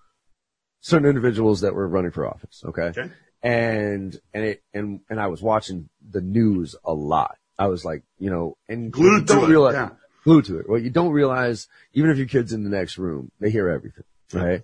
[0.81, 2.62] certain individuals that were running for office.
[2.65, 2.93] Okay.
[2.97, 3.11] Okay.
[3.43, 7.39] And, and it, and, and I was watching the news a lot.
[7.59, 9.91] I was like, you know, and Glued to don't realize, yeah.
[10.25, 10.68] Glued to it.
[10.68, 14.05] Well, you don't realize, even if your kid's in the next room, they hear everything,
[14.33, 14.62] right?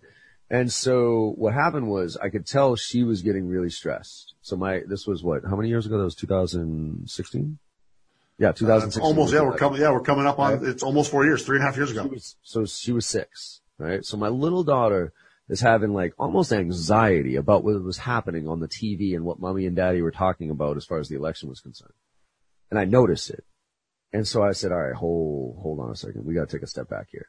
[0.49, 4.35] And so what happened was I could tell she was getting really stressed.
[4.43, 5.97] So my, this was what, how many years ago?
[5.99, 7.59] That was 2016?
[8.39, 9.03] Yeah, Uh, 2016.
[9.05, 11.63] almost, yeah, we're coming, yeah, we're coming up on, it's almost four years, three and
[11.65, 12.09] a half years she ago.
[12.09, 14.05] was, so she was six, right?
[14.05, 15.13] So my little daughter
[15.49, 19.67] is having like almost anxiety about what was happening on the TV and what mommy
[19.67, 21.93] and daddy were talking about as far as the election was concerned.
[22.71, 23.45] And I noticed it.
[24.13, 26.25] And so I said, all right, hold, hold on a second.
[26.25, 27.29] We got to take a step back here.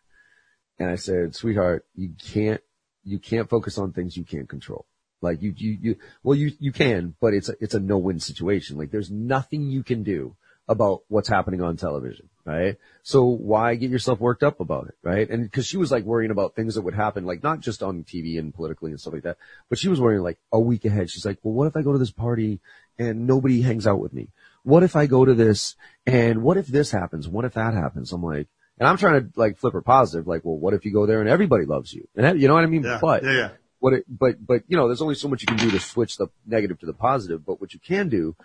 [0.80, 2.62] And I said, sweetheart, you can't,
[3.04, 4.86] you can't focus on things you can't control.
[5.22, 8.78] Like you, you, you, well, you, you can, but it's a, it's a no-win situation.
[8.78, 10.36] Like there's nothing you can do
[10.68, 12.78] about what's happening on television, right?
[13.04, 15.30] So why get yourself worked up about it, right?
[15.30, 18.04] And cause she was like worrying about things that would happen, like not just on
[18.04, 19.38] TV and politically and stuff like that,
[19.70, 21.10] but she was worrying like a week ahead.
[21.10, 22.60] She's like, well, what if I go to this party
[22.98, 24.30] and nobody hangs out with me?
[24.64, 27.28] What if I go to this and what if this happens?
[27.28, 28.12] What if that happens?
[28.12, 28.48] I'm like,
[28.78, 31.20] and I'm trying to like flip her positive, like, well, what if you go there
[31.20, 32.08] and everybody loves you?
[32.16, 32.84] And you know what I mean?
[32.84, 33.00] Yeah.
[33.02, 33.50] But yeah, yeah.
[33.80, 36.18] what it, but, but, you know, there's only so much you can do to switch
[36.18, 38.36] the negative to the positive, but what you can do,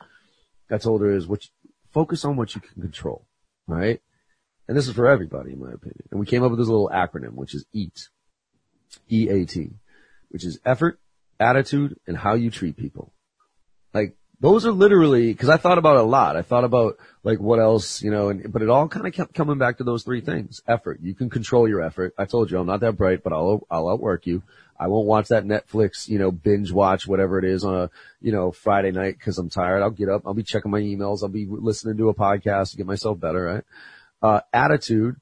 [0.71, 1.51] I told her is what, you,
[1.93, 3.27] focus on what you can control,
[3.67, 4.03] right?
[4.69, 6.09] And this is for everybody, in my opinion.
[6.11, 8.09] And we came up with this little acronym, which is EAT.
[9.09, 9.71] E-A-T,
[10.29, 11.01] which is effort,
[11.41, 13.13] attitude, and how you treat people.
[13.95, 16.37] Like, those are literally, cause I thought about it a lot.
[16.37, 19.35] I thought about like what else, you know, and, but it all kind of kept
[19.35, 20.61] coming back to those three things.
[20.69, 21.01] Effort.
[21.03, 22.15] You can control your effort.
[22.19, 24.43] I told you I'm not that bright, but I'll, I'll outwork you.
[24.79, 28.31] I won't watch that Netflix, you know, binge watch, whatever it is on a, you
[28.31, 29.83] know, Friday night cause I'm tired.
[29.83, 30.23] I'll get up.
[30.27, 31.23] I'll be checking my emails.
[31.23, 33.65] I'll be listening to a podcast to get myself better, right?
[34.23, 35.17] Uh, attitude,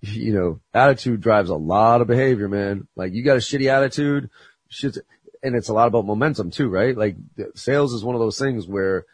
[0.00, 2.86] you know, attitude drives a lot of behavior, man.
[2.94, 4.30] Like you got a shitty attitude,
[4.68, 4.98] shit's,
[5.44, 6.96] and it's a lot about momentum too, right?
[6.96, 7.16] Like
[7.54, 9.04] sales is one of those things where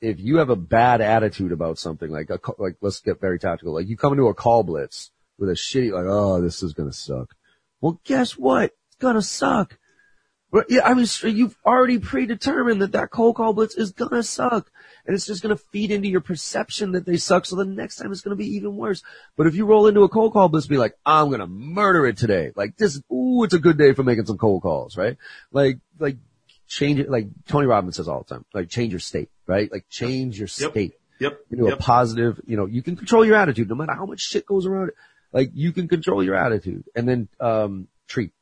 [0.00, 3.74] if you have a bad attitude about something, like a, like let's get very tactical,
[3.74, 6.92] like you come into a call blitz with a shitty, like, oh, this is gonna
[6.92, 7.34] suck.
[7.80, 8.72] Well, guess what?
[8.86, 9.76] It's gonna suck.
[10.52, 14.70] But yeah, I mean, you've already predetermined that that cold call blitz is gonna suck.
[15.06, 17.46] And it's just gonna feed into your perception that they suck.
[17.46, 19.02] So the next time it's gonna be even worse.
[19.36, 22.16] But if you roll into a cold call blitz, be like, I'm gonna murder it
[22.16, 22.52] today.
[22.56, 25.16] Like this, ooh, it's a good day for making some cold calls, right?
[25.52, 26.16] Like, like
[26.68, 29.70] change it, like Tony Robbins says all the time, like change your state, right?
[29.70, 30.70] Like change your Yep.
[30.72, 31.38] state Yep.
[31.48, 31.78] you know, yep.
[31.78, 34.66] a positive, you know, you can control your attitude no matter how much shit goes
[34.66, 34.94] around it.
[35.32, 38.32] Like you can control your attitude and then, um, treat,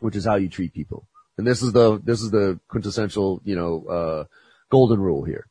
[0.00, 1.06] which is how you treat people.
[1.38, 4.24] And this is the, this is the quintessential, you know, uh,
[4.70, 5.46] golden rule here,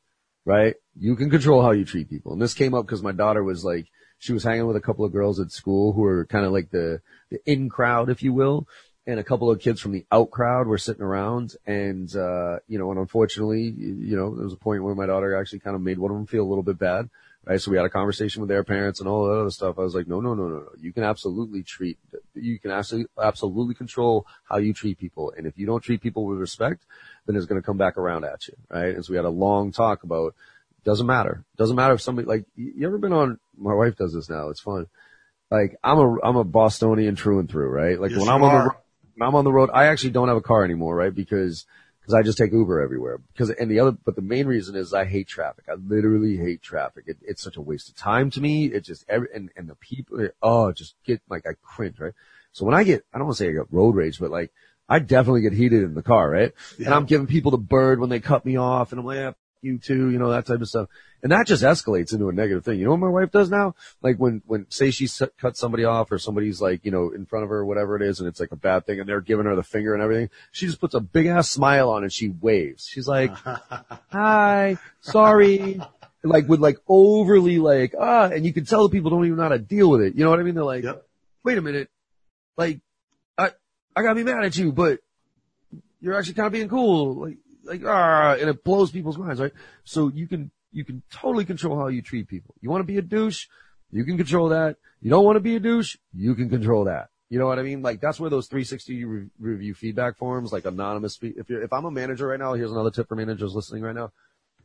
[0.45, 0.75] right?
[0.97, 2.33] You can control how you treat people.
[2.33, 3.87] And this came up because my daughter was like,
[4.19, 6.69] she was hanging with a couple of girls at school who were kind of like
[6.71, 8.67] the, the in crowd, if you will.
[9.07, 12.79] And a couple of kids from the out crowd were sitting around and, uh, you
[12.79, 15.81] know, and unfortunately, you know, there was a point where my daughter actually kind of
[15.81, 17.09] made one of them feel a little bit bad.
[17.47, 17.61] Right.
[17.61, 19.77] So we had a conversation with their parents and all that other stuff.
[19.77, 20.69] I was like, no, no, no, no, no.
[20.79, 21.99] You can absolutely treat,
[22.33, 25.31] you can absolutely, absolutely control how you treat people.
[25.37, 26.85] And if you don't treat people with respect,
[27.27, 28.55] then it's going to come back around at you.
[28.67, 28.95] Right.
[28.95, 30.33] And so we had a long talk about,
[30.83, 31.43] doesn't matter.
[31.55, 34.49] Doesn't matter if somebody, like, you ever been on, my wife does this now.
[34.49, 34.87] It's fun.
[35.51, 38.01] Like, I'm a, I'm a Bostonian through and through, right?
[38.01, 38.77] Like Yes, when I'm on the, are.
[39.15, 41.13] when I'm on the road, I actually don't have a car anymore, right?
[41.13, 41.67] Because,
[42.05, 43.17] because I just take Uber everywhere.
[43.33, 45.65] Because, and the other, but the main reason is I hate traffic.
[45.67, 47.05] I literally hate traffic.
[47.07, 48.65] It, it's such a waste of time to me.
[48.65, 52.13] It just, every, and, and the people, oh, just get, like, I cringe, right?
[52.51, 54.51] So when I get, I don't want to say I get road rage, but like,
[54.87, 56.53] I definitely get heated in the car, right?
[56.77, 59.31] And I'm giving people the bird when they cut me off and I'm like, yeah,
[59.65, 60.87] you too, you know, that type of stuff.
[61.23, 62.77] And that just escalates into a negative thing.
[62.77, 63.73] You know what my wife does now?
[64.03, 67.25] Like when, when, say she s- cuts somebody off or somebody's like, you know, in
[67.25, 69.21] front of her or whatever it is and it's like a bad thing and they're
[69.21, 72.13] giving her the finger and everything, she just puts a big ass smile on and
[72.13, 72.87] she waves.
[72.87, 73.31] She's like,
[74.11, 75.81] hi, sorry.
[76.23, 79.43] Like with like overly like, ah, and you can tell the people don't even know
[79.43, 80.15] how to deal with it.
[80.15, 80.55] You know what I mean?
[80.55, 81.05] They're like, Yep.
[81.43, 81.89] wait a minute.
[82.57, 82.79] Like,
[83.37, 83.51] I,
[83.95, 84.99] I gotta be mad at you, but
[86.01, 87.15] you're actually kind of being cool.
[87.15, 89.53] Like, like, ah, and it blows people's minds, right?
[89.83, 92.55] So you can, you can totally control how you treat people.
[92.61, 93.47] You want to be a douche?
[93.91, 94.77] You can control that.
[95.01, 95.97] You don't want to be a douche?
[96.13, 97.09] You can control that.
[97.29, 97.81] You know what I mean?
[97.81, 101.17] Like that's where those 360 re- review feedback forms, like anonymous.
[101.21, 103.95] If you're, if I'm a manager right now, here's another tip for managers listening right
[103.95, 104.11] now.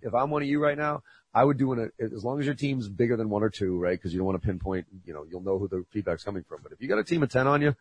[0.03, 2.55] If I'm one of you right now, I would do an, as long as your
[2.55, 4.01] team's bigger than one or two, right?
[4.01, 6.61] Cause you don't want to pinpoint, you know, you'll know who the feedback's coming from.
[6.63, 7.75] But if you got a team of 10 on you,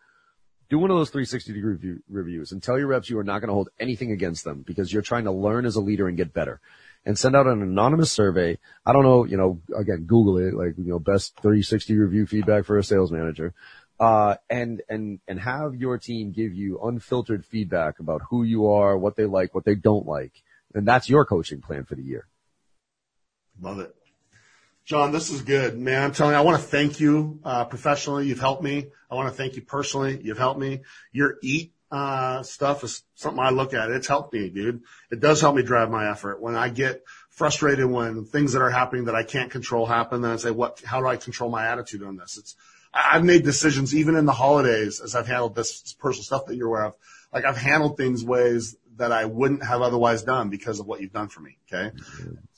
[0.69, 3.39] do one of those 360 degree review, reviews and tell your reps you are not
[3.39, 6.17] going to hold anything against them because you're trying to learn as a leader and
[6.17, 6.61] get better.
[7.05, 8.57] And send out an anonymous survey.
[8.85, 12.65] I don't know, you know, again, Google it, like, you know, best 360 review feedback
[12.65, 13.53] for a sales manager.
[13.99, 18.97] Uh, and, and, and have your team give you unfiltered feedback about who you are,
[18.97, 20.33] what they like, what they don't like.
[20.73, 22.27] And that's your coaching plan for the year.
[23.61, 23.95] Love it.
[24.85, 26.03] John, this is good, man.
[26.03, 28.27] I'm telling you, I want to thank you, uh, professionally.
[28.27, 28.87] You've helped me.
[29.11, 30.19] I want to thank you personally.
[30.23, 30.81] You've helped me.
[31.11, 33.91] Your eat, uh, stuff is something I look at.
[33.91, 34.81] It's helped me, dude.
[35.11, 36.41] It does help me drive my effort.
[36.41, 40.31] When I get frustrated when things that are happening that I can't control happen, then
[40.31, 42.37] I say, what, how do I control my attitude on this?
[42.37, 42.55] It's,
[42.93, 46.67] I've made decisions even in the holidays as I've handled this personal stuff that you're
[46.67, 46.95] aware of.
[47.31, 51.11] Like I've handled things ways that I wouldn't have otherwise done because of what you've
[51.11, 51.57] done for me.
[51.67, 51.91] Okay.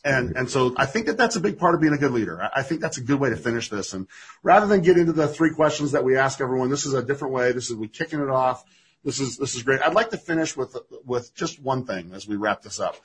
[0.04, 2.50] And, and so I think that that's a big part of being a good leader.
[2.54, 3.94] I think that's a good way to finish this.
[3.94, 4.08] And
[4.44, 7.34] rather than get into the three questions that we ask everyone, this is a different
[7.34, 7.52] way.
[7.52, 8.64] This is, we kicking it off.
[9.04, 9.82] This is, this is great.
[9.82, 10.76] I'd like to finish with,
[11.06, 12.96] with just one thing as we wrap this up.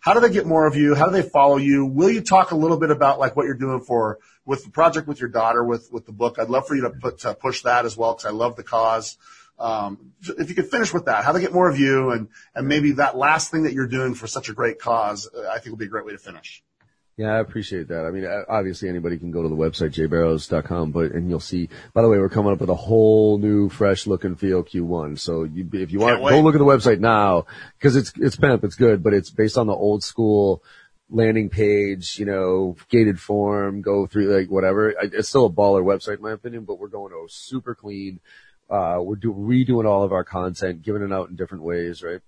[0.00, 0.94] How do they get more of you?
[0.94, 1.84] How do they follow you?
[1.86, 5.08] Will you talk a little bit about like what you're doing for, with the project
[5.08, 6.38] with your daughter, with, with the book?
[6.38, 8.62] I'd love for you to put, to push that as well because I love the
[8.62, 9.16] cause.
[9.58, 12.68] Um, if you could finish with that, how to get more of you and, and
[12.68, 15.70] maybe that last thing that you're doing for such a great cause, uh, I think
[15.70, 16.62] will be a great way to finish.
[17.16, 18.04] Yeah, I appreciate that.
[18.04, 22.02] I mean, obviously anybody can go to the website, jbarrows.com, but, and you'll see, by
[22.02, 25.18] the way, we're coming up with a whole new fresh look and feel Q1.
[25.18, 26.30] So you, if you want, Can't wait.
[26.32, 27.46] go look at the website now,
[27.80, 30.62] cause it's, it's pimp, it's good, but it's based on the old school
[31.08, 34.90] landing page, you know, gated form, go through like whatever.
[34.90, 38.20] It's still a baller website in my opinion, but we're going to super clean.
[38.68, 42.20] Uh, we're do, redoing all of our content, giving it out in different ways, right?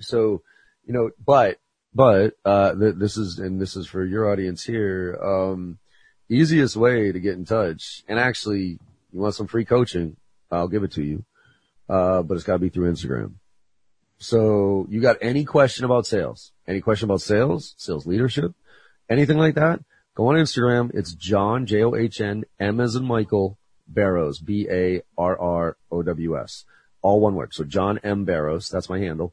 [0.00, 0.42] So,
[0.86, 1.58] you know, but,
[1.94, 5.78] but, uh, th- this is, and this is for your audience here, um,
[6.28, 8.02] easiest way to get in touch.
[8.08, 8.78] And actually,
[9.12, 10.16] you want some free coaching,
[10.50, 11.24] I'll give it to you.
[11.88, 13.34] Uh, but it's gotta be through Instagram.
[14.18, 18.52] So you got any question about sales, any question about sales, sales leadership,
[19.08, 19.80] anything like that,
[20.14, 20.90] go on Instagram.
[20.94, 23.58] It's John, J-O-H-N, M as in Michael,
[23.88, 25.04] Barrows, B-A-R-R-O-W-S.
[27.00, 27.54] All one word.
[27.54, 28.24] So John M.
[28.24, 29.32] Barrows, that's my handle.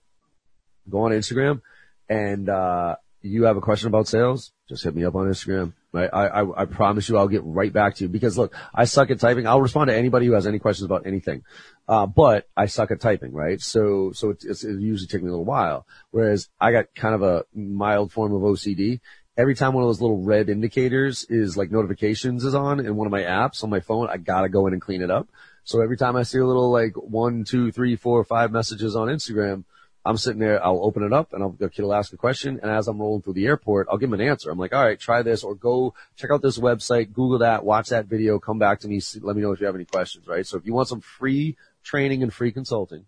[0.90, 1.62] Go on Instagram
[2.10, 2.96] and, uh,
[3.26, 5.74] you have a question about sales, just hit me up on Instagram.
[5.96, 9.10] I, I, I promise you I'll get right back to you because look, I suck
[9.10, 9.48] at typing.
[9.48, 11.44] I'll respond to anybody who has any questions about anything.
[11.88, 13.60] Uh, but I suck at typing, right?
[13.60, 15.88] So, so it's, it's, it usually takes me a little while.
[16.12, 19.00] Whereas I got kind of a mild form of OCD.
[19.38, 23.06] Every time one of those little red indicators is like notifications is on in one
[23.06, 25.28] of my apps on my phone, I gotta go in and clean it up.
[25.66, 29.10] So every time I see a little like one, two, three, four, five messages on
[29.10, 29.66] Instagram,
[30.06, 32.60] I'm sitting there, I'll open it up and I'll, the kid will ask a question.
[32.62, 34.52] And as I'm rolling through the airport, I'll give him an answer.
[34.52, 37.90] I'm like, all right, try this or go check out this website, Google that, watch
[37.90, 40.28] that video, come back to me, see, let me know if you have any questions,
[40.28, 40.46] right?
[40.46, 43.06] So if you want some free training and free consulting,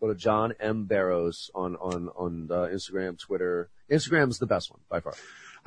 [0.00, 0.84] go to John M.
[0.84, 3.68] Barrows on, on, on uh, Instagram, Twitter.
[3.90, 5.14] Instagram's the best one by far.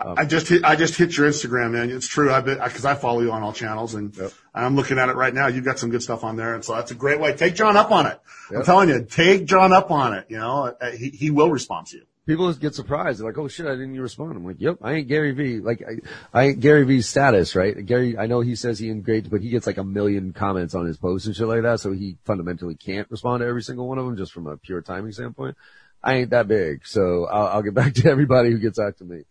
[0.04, 1.90] Um, I just hit, I just hit your Instagram, man.
[1.90, 2.32] It's true.
[2.32, 4.32] I've been, cause I follow you on all channels and yep.
[4.54, 5.48] I'm looking at it right now.
[5.48, 6.56] You've got some good stuff on there.
[6.56, 7.34] And so that's a great way.
[7.36, 8.20] Take John up on it.
[8.50, 8.60] Yep.
[8.60, 10.26] I'm telling you, take John up on it.
[10.30, 12.04] You know, uh, he, he will respond to you.
[12.28, 13.20] People just get surprised.
[13.20, 15.60] They're like, "Oh shit, I didn't even respond." I'm like, "Yep, I ain't Gary Vee.
[15.60, 17.84] Like, I, I ain't Gary Vee's status, right?
[17.84, 20.86] Gary, I know he says he engages, but he gets like a million comments on
[20.86, 23.98] his posts and shit like that, so he fundamentally can't respond to every single one
[23.98, 25.58] of them just from a pure timing standpoint.
[26.04, 29.04] I ain't that big, so I'll, I'll get back to everybody who gets back to
[29.04, 29.24] me.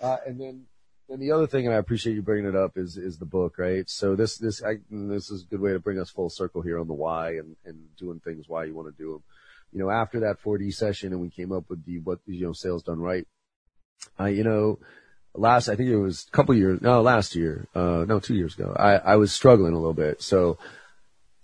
[0.00, 0.66] Uh, and then
[1.08, 3.58] and the other thing, and I appreciate you bringing it up, is is the book,
[3.58, 3.88] right?
[3.88, 6.80] So this this I, this is a good way to bring us full circle here
[6.80, 9.22] on the why and and doing things why you want to do them.
[9.72, 12.52] You know, after that 4D session, and we came up with the what you know
[12.52, 13.26] sales done right.
[14.18, 14.80] I you know,
[15.32, 18.54] last I think it was a couple years, no, last year, uh, no, two years
[18.54, 20.58] ago, I I was struggling a little bit, so.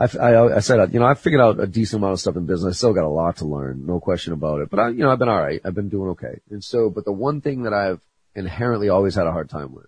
[0.00, 2.44] I, I, I said, you know, I figured out a decent amount of stuff in
[2.44, 2.74] business.
[2.74, 4.68] I still got a lot to learn, no question about it.
[4.68, 5.60] But I, you know, I've been all right.
[5.64, 6.40] I've been doing okay.
[6.50, 8.00] And so, but the one thing that I've
[8.34, 9.86] inherently always had a hard time with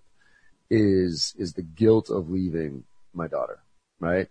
[0.70, 3.60] is, is the guilt of leaving my daughter,
[4.00, 4.28] right?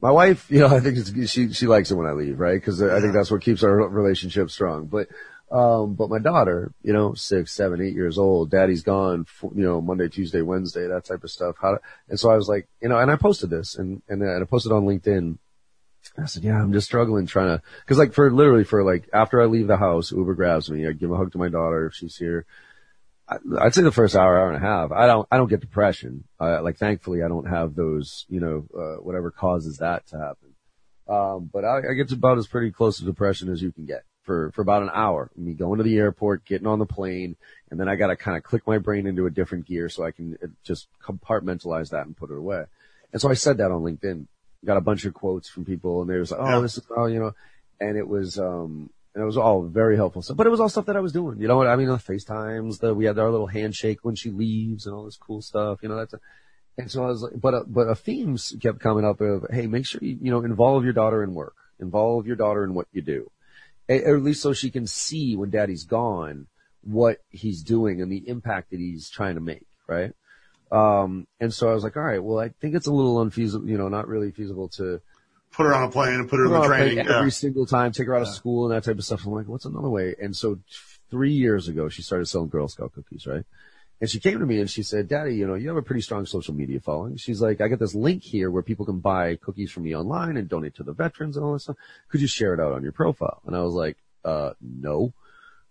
[0.00, 0.98] My wife, you know, I think
[1.28, 2.62] she, she likes it when I leave, right?
[2.62, 4.86] Cause I think that's what keeps our relationship strong.
[4.86, 5.08] But,
[5.50, 9.62] um, but my daughter, you know, six, seven, eight years old, daddy's gone, for, you
[9.62, 11.56] know, Monday, Tuesday, Wednesday, that type of stuff.
[11.60, 14.22] How to, and so I was like, you know, and I posted this and, and,
[14.22, 15.38] and I posted on LinkedIn.
[16.18, 19.40] I said, yeah, I'm just struggling trying to, cause like for literally for like after
[19.40, 20.86] I leave the house, Uber grabs me.
[20.86, 22.46] I give a hug to my daughter if she's here.
[23.28, 24.92] I'd say the first hour, hour and a half.
[24.92, 26.24] I don't, I don't get depression.
[26.40, 30.54] Uh, like thankfully I don't have those, you know, uh, whatever causes that to happen.
[31.08, 33.84] Um, but I, I get to about as pretty close to depression as you can
[33.84, 35.30] get for, for about an hour.
[35.36, 37.36] Me going to the airport, getting on the plane,
[37.70, 40.10] and then I gotta kind of click my brain into a different gear so I
[40.10, 42.64] can uh, just compartmentalize that and put it away.
[43.12, 44.26] And so I said that on LinkedIn.
[44.64, 47.06] Got a bunch of quotes from people and they was like, oh, this is, oh,
[47.06, 47.32] you know,
[47.80, 50.36] and it was, um, and it was all very helpful stuff.
[50.36, 51.40] But it was all stuff that I was doing.
[51.40, 51.88] You know what I mean?
[51.88, 55.40] The FaceTimes, the we had our little handshake when she leaves, and all this cool
[55.40, 55.78] stuff.
[55.82, 56.12] You know that's.
[56.12, 56.20] A,
[56.76, 59.66] and so I was like, but a, but a themes kept coming up of, hey,
[59.68, 62.88] make sure you you know involve your daughter in work, involve your daughter in what
[62.92, 63.30] you do,
[63.88, 66.46] or at least so she can see when daddy's gone
[66.82, 70.12] what he's doing and the impact that he's trying to make, right?
[70.70, 73.66] Um, and so I was like, all right, well, I think it's a little unfeasible,
[73.66, 75.00] you know, not really feasible to
[75.56, 78.06] put her on a plane and put her in the training every single time, take
[78.06, 79.24] her out of school and that type of stuff.
[79.24, 80.14] I'm like, what's another way?
[80.20, 80.58] And so
[81.10, 83.44] three years ago, she started selling Girl Scout cookies, right?
[83.98, 86.02] And she came to me and she said, Daddy, you know, you have a pretty
[86.02, 87.16] strong social media following.
[87.16, 90.36] She's like, I got this link here where people can buy cookies from me online
[90.36, 91.76] and donate to the veterans and all this stuff.
[92.10, 93.40] Could you share it out on your profile?
[93.46, 93.96] And I was like,
[94.26, 95.14] uh, no.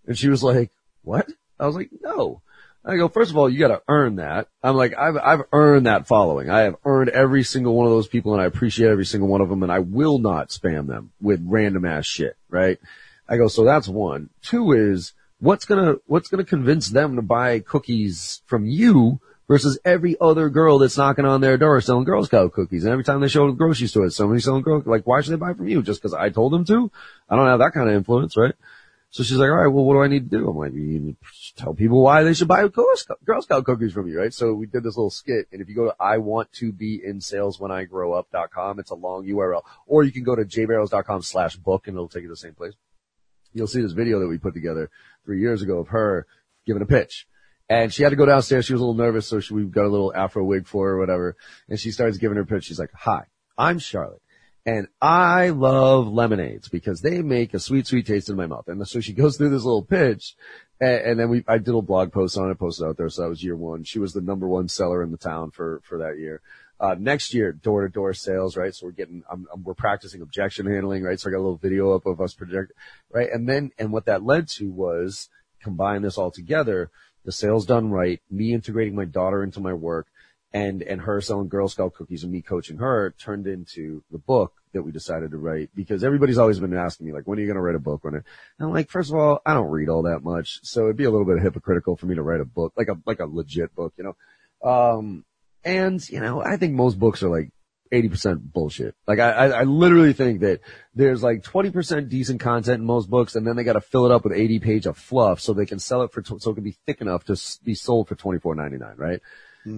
[0.07, 0.71] And she was like,
[1.03, 1.29] what?
[1.59, 2.41] I was like, no.
[2.87, 4.47] I go, first of all, you gotta earn that.
[4.61, 6.51] I'm like, I've, I've earned that following.
[6.51, 9.41] I have earned every single one of those people and I appreciate every single one
[9.41, 12.77] of them and I will not spam them with random ass shit, right?
[13.27, 14.29] I go, so that's one.
[14.43, 20.15] Two is, what's gonna, what's gonna convince them to buy cookies from you versus every
[20.21, 22.83] other girl that's knocking on their door selling Girl Scout cookies.
[22.83, 25.37] And every time they show the grocery store, somebody selling Girl, like, why should they
[25.37, 25.81] buy from you?
[25.81, 26.91] Just cause I told them to?
[27.29, 28.53] I don't have that kind of influence, right?
[29.09, 30.49] So she's like, all right, well, what do I need to do?
[30.49, 33.63] I'm like, you need to tell people why they should buy Girl Scout, Girl Scout
[33.63, 34.33] cookies from you, right?
[34.33, 35.47] So we did this little skit.
[35.53, 38.79] And if you go to I want to be in sales when I grow up.com,
[38.79, 39.61] it's a long URL.
[39.87, 42.55] Or you can go to jbarrows.com slash book and it'll take you to the same
[42.55, 42.73] place.
[43.53, 44.91] You'll see this video that we put together
[45.23, 46.27] three years ago of her
[46.65, 47.25] giving a pitch.
[47.69, 48.65] And she had to go downstairs.
[48.65, 49.27] She was a little nervous.
[49.27, 51.37] So she, we got a little afro wig for her or whatever.
[51.69, 52.65] And she starts giving her pitch.
[52.65, 53.23] She's like, hi,
[53.57, 54.21] I'm Charlotte.
[54.65, 58.67] And I love lemonades because they make a sweet, sweet taste in my mouth.
[58.67, 60.35] And so she goes through this little pitch
[60.79, 63.09] and, and then we, I did a blog post on it, posted out there.
[63.09, 63.83] So that was year one.
[63.83, 66.41] She was the number one seller in the town for, for that year.
[66.77, 68.75] Uh, next year, door to door sales, right?
[68.75, 71.17] So we're getting, I'm, I'm, we're practicing objection handling, right?
[71.17, 72.73] So I got a little video up of us project,
[73.11, 73.29] right?
[73.31, 75.29] And then, and what that led to was
[75.61, 76.89] combine this all together,
[77.23, 80.07] the sales done right, me integrating my daughter into my work,
[80.55, 84.53] and and her selling Girl Scout cookies and me coaching her turned into the book
[84.71, 87.47] that we decided to write because everybody's always been asking me like, when are you
[87.47, 88.13] going to write a book it?
[88.13, 88.23] And
[88.61, 91.11] I'm like, first of all, I don't read all that much, so it'd be a
[91.11, 93.93] little bit hypocritical for me to write a book like a like a legit book,
[93.97, 94.15] you know.
[94.67, 95.25] Um,
[95.65, 97.51] and you know, I think most books are like
[97.91, 98.95] 80% bullshit.
[99.05, 100.61] Like I, I, I literally think that
[100.93, 104.11] there's like 20% decent content in most books and then they got to fill it
[104.11, 106.63] up with 80 page of fluff so they can sell it for, so it can
[106.63, 109.21] be thick enough to be sold for 24.99, right?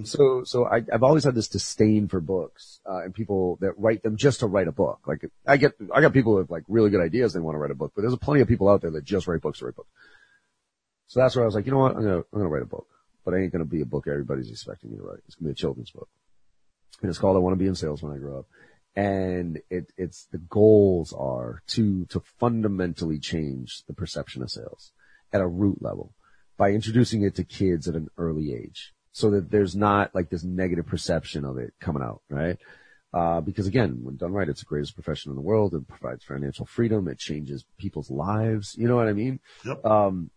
[0.03, 4.03] So, so I, I've always had this disdain for books, uh, and people that write
[4.03, 4.99] them just to write a book.
[5.07, 7.71] Like, I get, I got people with like really good ideas they want to write
[7.71, 9.75] a book, but there's plenty of people out there that just write books to write
[9.75, 9.89] books.
[11.07, 11.95] So that's where I was like, you know what?
[11.95, 12.87] I'm gonna, I'm gonna write a book,
[13.23, 15.19] but it ain't gonna be a book everybody's expecting me to write.
[15.25, 16.09] It's gonna be a children's book.
[17.01, 18.45] And it's called I Want to Be in Sales When I Grow Up.
[18.95, 24.91] And it, it's, the goals are to, to fundamentally change the perception of sales
[25.31, 26.13] at a root level
[26.57, 30.43] by introducing it to kids at an early age so that there's not like this
[30.43, 32.59] negative perception of it coming out, right?
[33.11, 35.73] Uh, because again, when done right, it's the greatest profession in the world.
[35.73, 37.07] It provides financial freedom.
[37.07, 38.75] It changes people's lives.
[38.77, 39.39] You know what I mean?
[39.65, 39.83] Yep.
[39.83, 40.29] Um,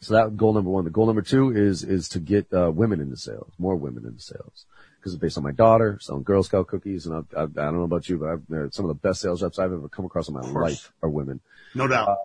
[0.00, 0.82] so that goal number one.
[0.82, 4.20] The goal number two is, is to get, uh, women into sales, more women into
[4.20, 4.66] sales.
[5.00, 7.06] Cause it's based on my daughter selling Girl Scout cookies.
[7.06, 9.20] And I, I, I don't know about you, but I've, they're some of the best
[9.20, 11.40] sales reps I've ever come across in my life are women
[11.72, 12.18] No doubt.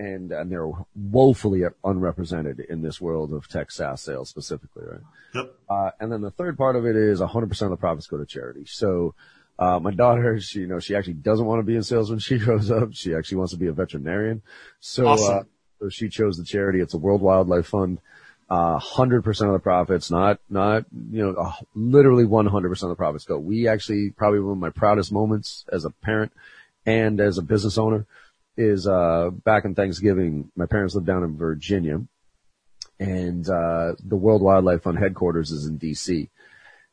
[0.00, 5.00] And, and they're woefully unrepresented in this world of tech SaaS sales specifically, right?
[5.34, 5.54] yep.
[5.68, 8.24] Uh, and then the third part of it is 100% of the profits go to
[8.24, 8.64] charity.
[8.66, 9.14] So,
[9.58, 12.18] uh, my daughter, she, you know, she actually doesn't want to be in sales when
[12.28, 12.94] she grows up.
[12.94, 14.40] She actually wants to be a veterinarian.
[14.80, 15.38] So, Awesome.
[15.38, 15.42] uh,
[15.80, 16.80] so she chose the charity.
[16.80, 18.00] It's a World Wildlife Fund.
[18.48, 23.24] Uh, 100% of the profits, not, not, you know, uh, literally 100% of the profits
[23.24, 23.38] go.
[23.38, 26.32] We actually, probably one of my proudest moments as a parent
[26.84, 28.06] and as a business owner
[28.60, 32.02] is, uh, back in Thanksgiving, my parents lived down in Virginia
[33.00, 36.28] and uh, the World Wildlife Fund headquarters is in D.C.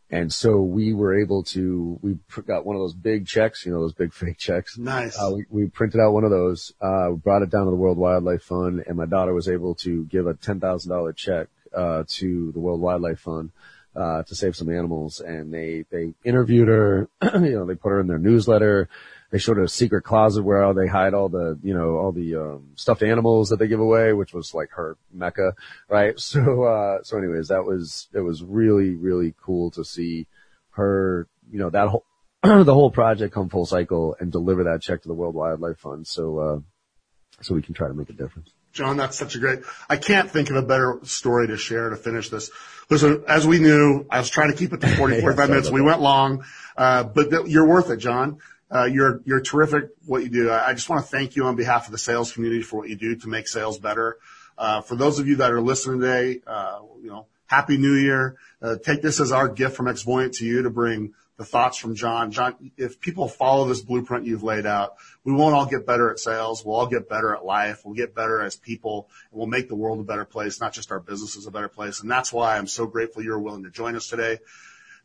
[0.10, 3.82] And so we were able to, we got one of those big checks, you know,
[3.82, 4.78] those big fake checks.
[4.78, 5.18] Nice.
[5.20, 7.98] Uh, we, we printed out one of those, uh, brought it down to the World
[7.98, 12.04] Wildlife Fund, and my daughter was able to give a ten thousand dollar check uh,
[12.08, 13.52] to the World Wildlife Fund
[13.94, 15.20] uh, to save some animals.
[15.20, 18.88] And they they interviewed her, you know, they put her in their newsletter.
[19.30, 22.70] They showed a secret closet where they hide all the, you know, all the um,
[22.76, 25.54] stuffed animals that they give away, which was like her mecca,
[25.90, 26.16] right?
[26.20, 30.28] So, uh, so anyways, that was it was really really cool to see
[30.72, 32.06] her, you know, that whole
[32.44, 36.08] the whole project come full cycle and deliver that check to the World Wildlife Fund.
[36.08, 36.60] So, uh,
[37.42, 38.52] so we can try to make a difference.
[38.74, 39.60] John, that's such a great,
[39.90, 42.52] I can't think of a better story to share to finish this.
[42.92, 45.70] Listen, as we knew, I was trying to keep it to 40, Yeah, 45 minutes.
[45.72, 46.46] We went long,
[46.78, 48.38] uh, but th- you're worth it, John.
[48.70, 50.52] Uh, you're, you're terrific what you do.
[50.52, 52.96] I, just want to thank you on behalf of the sales community for what you
[52.96, 54.18] do to make sales better.
[54.58, 58.36] Uh, for those of you that are listening today, uh, you know, happy new year.
[58.84, 62.32] Take this as our gift from Xvoyant to you to bring the thoughts from John.
[62.32, 66.20] John, if people follow this blueprint you've laid out, we won't all get better at
[66.20, 66.66] sales.
[66.66, 67.84] We'll all get better at life.
[67.86, 70.92] We'll get better as people and we'll make the world a better place, not just
[70.92, 72.02] our businesses a better place.
[72.02, 74.40] And that's why I'm so grateful you're willing to join us today.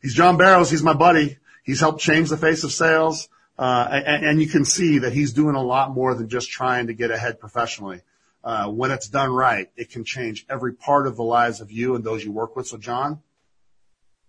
[0.01, 0.71] He's John Barrows.
[0.71, 1.37] He's my buddy.
[1.63, 3.29] He's helped change the face of sales.
[3.57, 6.93] Uh, and, you can see that he's doing a lot more than just trying to
[6.93, 8.01] get ahead professionally.
[8.43, 11.95] Uh, when it's done right, it can change every part of the lives of you
[11.95, 12.67] and those you work with.
[12.67, 13.21] So John,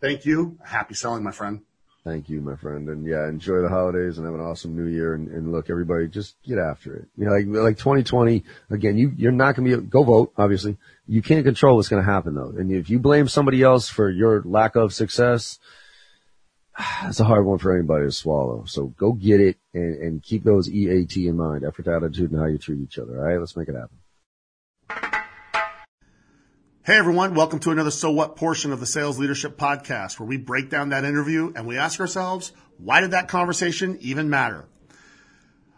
[0.00, 0.58] thank you.
[0.62, 1.62] Happy selling, my friend.
[2.04, 2.90] Thank you, my friend.
[2.90, 5.14] And yeah, enjoy the holidays and have an awesome new year.
[5.14, 7.08] And, and look, everybody, just get after it.
[7.16, 10.76] You know, like, like 2020, again, you, you're not going to be, go vote, obviously.
[11.08, 12.52] You can't control what's going to happen though.
[12.58, 15.58] And if you blame somebody else for your lack of success,
[17.02, 18.64] that's a hard one for anybody to swallow.
[18.66, 22.46] So go get it and, and keep those EAT in mind, effort, attitude, and how
[22.46, 23.18] you treat each other.
[23.18, 23.38] All right.
[23.38, 23.98] Let's make it happen.
[26.86, 30.36] Hey everyone, welcome to another So What portion of the Sales Leadership Podcast where we
[30.36, 34.66] break down that interview and we ask ourselves, why did that conversation even matter?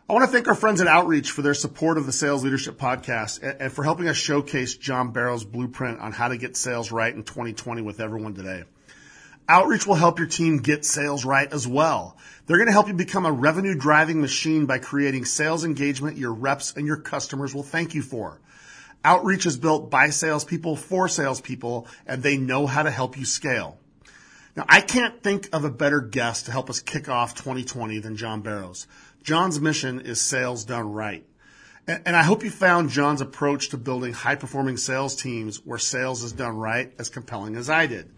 [0.08, 2.76] I want to thank our friends at Outreach for their support of the Sales Leadership
[2.76, 7.14] Podcast and for helping us showcase John Barrows' blueprint on how to get sales right
[7.14, 8.64] in 2020 with everyone today.
[9.48, 12.16] Outreach will help your team get sales right as well.
[12.46, 16.32] They're going to help you become a revenue driving machine by creating sales engagement your
[16.32, 18.40] reps and your customers will thank you for.
[19.04, 23.78] Outreach is built by salespeople for salespeople, and they know how to help you scale.
[24.56, 28.16] Now, I can't think of a better guest to help us kick off 2020 than
[28.16, 28.88] John Barrows.
[29.22, 31.24] John's mission is sales done right.
[31.86, 36.24] And, I hope you found John's approach to building high performing sales teams where sales
[36.24, 38.10] is done right as compelling as I did.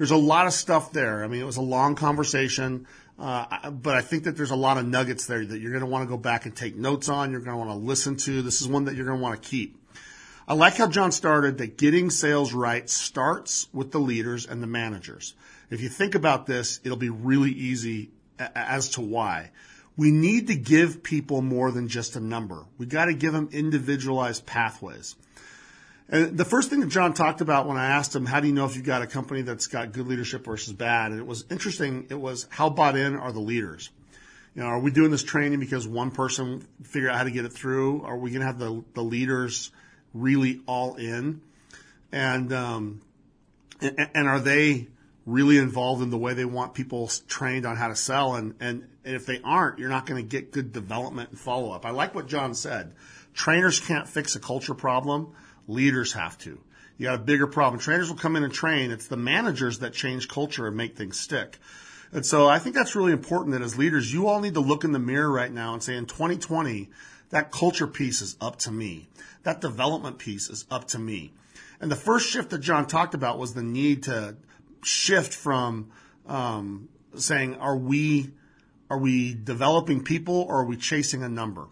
[0.00, 1.22] There's a lot of stuff there.
[1.22, 2.86] I mean, it was a long conversation,
[3.18, 5.90] uh, but I think that there's a lot of nuggets there that you're going to
[5.90, 7.30] want to go back and take notes on.
[7.30, 8.40] You're going to want to listen to.
[8.40, 9.76] This is one that you're going to want to keep.
[10.48, 14.66] I like how John started that getting sales right starts with the leaders and the
[14.66, 15.34] managers.
[15.68, 19.50] If you think about this, it'll be really easy as to why.
[19.98, 22.64] We need to give people more than just a number.
[22.78, 25.16] We got to give them individualized pathways.
[26.10, 28.52] And the first thing that John talked about when I asked him, how do you
[28.52, 31.12] know if you've got a company that's got good leadership versus bad?
[31.12, 32.08] And it was interesting.
[32.10, 33.90] It was how bought in are the leaders?
[34.56, 37.44] You know, are we doing this training because one person figured out how to get
[37.44, 38.02] it through?
[38.02, 39.70] Are we going to have the, the leaders
[40.12, 41.42] really all in?
[42.10, 43.02] And, um,
[43.80, 44.88] and, and are they
[45.26, 48.34] really involved in the way they want people trained on how to sell?
[48.34, 51.70] And, and, and if they aren't, you're not going to get good development and follow
[51.70, 51.86] up.
[51.86, 52.94] I like what John said.
[53.32, 55.32] Trainers can't fix a culture problem
[55.70, 56.60] Leaders have to.
[56.98, 57.80] You got a bigger problem.
[57.80, 58.90] Trainers will come in and train.
[58.90, 61.58] It's the managers that change culture and make things stick.
[62.12, 64.84] And so I think that's really important that as leaders, you all need to look
[64.84, 66.90] in the mirror right now and say in 2020,
[67.30, 69.08] that culture piece is up to me.
[69.44, 71.32] That development piece is up to me.
[71.80, 74.36] And the first shift that John talked about was the need to
[74.82, 75.92] shift from
[76.26, 78.32] um, saying, are we
[78.90, 81.68] are we developing people or are we chasing a number?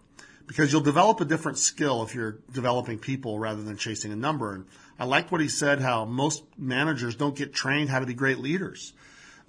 [0.48, 4.54] Because you'll develop a different skill if you're developing people rather than chasing a number.
[4.54, 4.64] And
[4.98, 8.38] I liked what he said, how most managers don't get trained how to be great
[8.38, 8.94] leaders.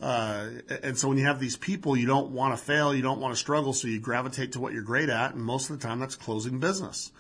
[0.02, 0.50] Uh,
[0.84, 3.34] and so when you have these people, you don't want to fail, you don't want
[3.34, 6.00] to struggle, so you gravitate to what you're great at, and most of the time
[6.00, 7.12] that's closing business.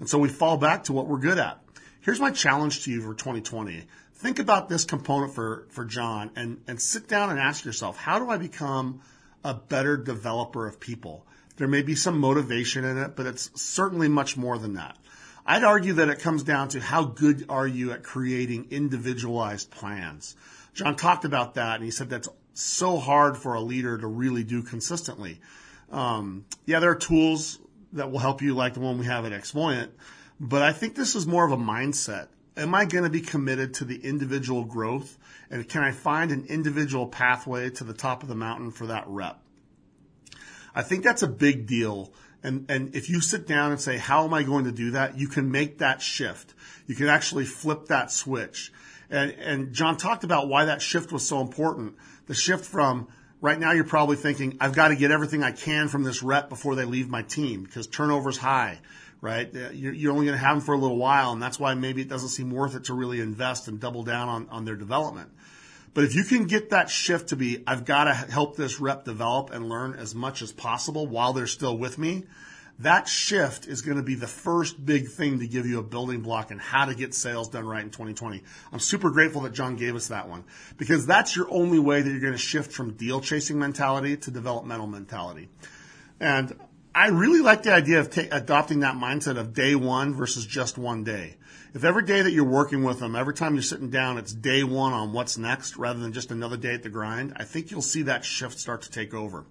[0.00, 1.60] And so we fall back to what we're good at.
[2.00, 3.84] Here's my challenge to you for 2020.
[4.14, 8.18] Think about this component for, for John and, and sit down and ask yourself, how
[8.18, 9.00] do I become
[9.44, 11.24] a better developer of people?
[11.58, 14.96] There may be some motivation in it, but it's certainly much more than that.
[15.44, 20.36] I'd argue that it comes down to how good are you at creating individualized plans.
[20.74, 24.44] John talked about that and he said that's so hard for a leader to really
[24.44, 25.40] do consistently.
[25.90, 27.58] Um, yeah, there are tools
[27.94, 29.88] that will help you like the one we have at Xvoyant,
[30.38, 32.28] but I think this is more of a mindset.
[32.56, 35.16] Am I going to be committed to the individual growth?
[35.50, 39.04] And can I find an individual pathway to the top of the mountain for that
[39.06, 39.40] rep?
[40.78, 42.12] I think that's a big deal.
[42.44, 45.18] And, and if you sit down and say, how am I going to do that?
[45.18, 46.54] You can make that shift.
[46.86, 48.72] You can actually flip that switch.
[49.10, 51.96] And, and John talked about why that shift was so important.
[52.28, 53.08] The shift from
[53.40, 56.48] right now, you're probably thinking, I've got to get everything I can from this rep
[56.48, 58.78] before they leave my team because turnover's high,
[59.20, 59.50] right?
[59.52, 61.32] Uh, you're, you're only going to have them for a little while.
[61.32, 64.28] And that's why maybe it doesn't seem worth it to really invest and double down
[64.28, 65.32] on, on their development.
[65.94, 69.04] But if you can get that shift to be, I've got to help this rep
[69.04, 72.24] develop and learn as much as possible while they're still with me,
[72.80, 76.20] that shift is going to be the first big thing to give you a building
[76.20, 78.42] block in how to get sales done right in 2020.
[78.72, 80.44] I'm super grateful that John gave us that one
[80.76, 84.30] because that's your only way that you're going to shift from deal chasing mentality to
[84.30, 85.48] developmental mentality.
[86.20, 86.56] And
[86.94, 91.02] I really like the idea of adopting that mindset of day one versus just one
[91.02, 91.36] day.
[91.74, 94.64] If every day that you're working with them, every time you're sitting down, it's day
[94.64, 97.82] one on what's next rather than just another day at the grind, I think you'll
[97.82, 99.44] see that shift start to take over.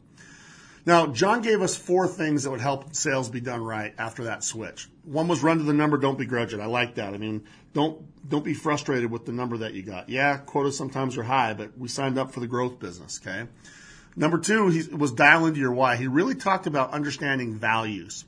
[0.86, 4.43] Now, John gave us four things that would help sales be done right after that
[4.43, 4.88] switch.
[5.03, 6.61] One was run to the number, don't begrudge it.
[6.61, 7.13] I like that.
[7.13, 7.43] I mean,
[7.74, 10.09] don't don't be frustrated with the number that you got.
[10.09, 13.47] Yeah, quotas sometimes are high, but we signed up for the growth business, okay?
[14.15, 15.97] Number two, he was dial into your why.
[15.97, 18.26] He really talked about understanding values.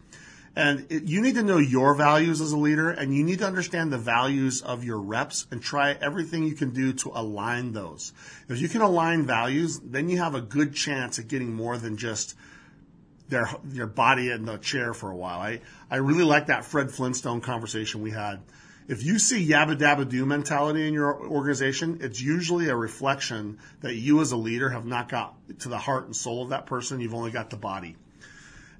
[0.59, 3.47] And it, you need to know your values as a leader and you need to
[3.47, 8.11] understand the values of your reps and try everything you can do to align those.
[8.49, 11.95] If you can align values, then you have a good chance at getting more than
[11.95, 12.35] just
[13.29, 15.39] their their body in the chair for a while.
[15.39, 18.41] I, I really like that Fred Flintstone conversation we had.
[18.89, 23.95] If you see yabba dabba do mentality in your organization, it's usually a reflection that
[23.95, 26.99] you as a leader have not got to the heart and soul of that person.
[26.99, 27.95] You've only got the body.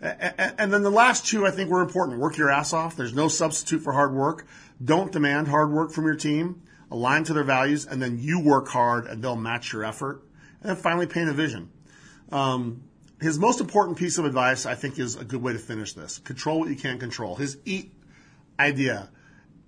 [0.02, 2.20] And then the last two I think were important.
[2.20, 2.96] Work your ass off.
[2.96, 4.48] There's no substitute for hard work.
[4.84, 6.64] Don't demand hard work from your team.
[6.92, 10.24] Align to their values, and then you work hard, and they'll match your effort.
[10.62, 11.70] And then finally, paint a vision.
[12.32, 12.84] Um,
[13.22, 16.18] his most important piece of advice, I think, is a good way to finish this.
[16.20, 17.36] Control what you can control.
[17.36, 17.94] His eat
[18.58, 19.10] idea,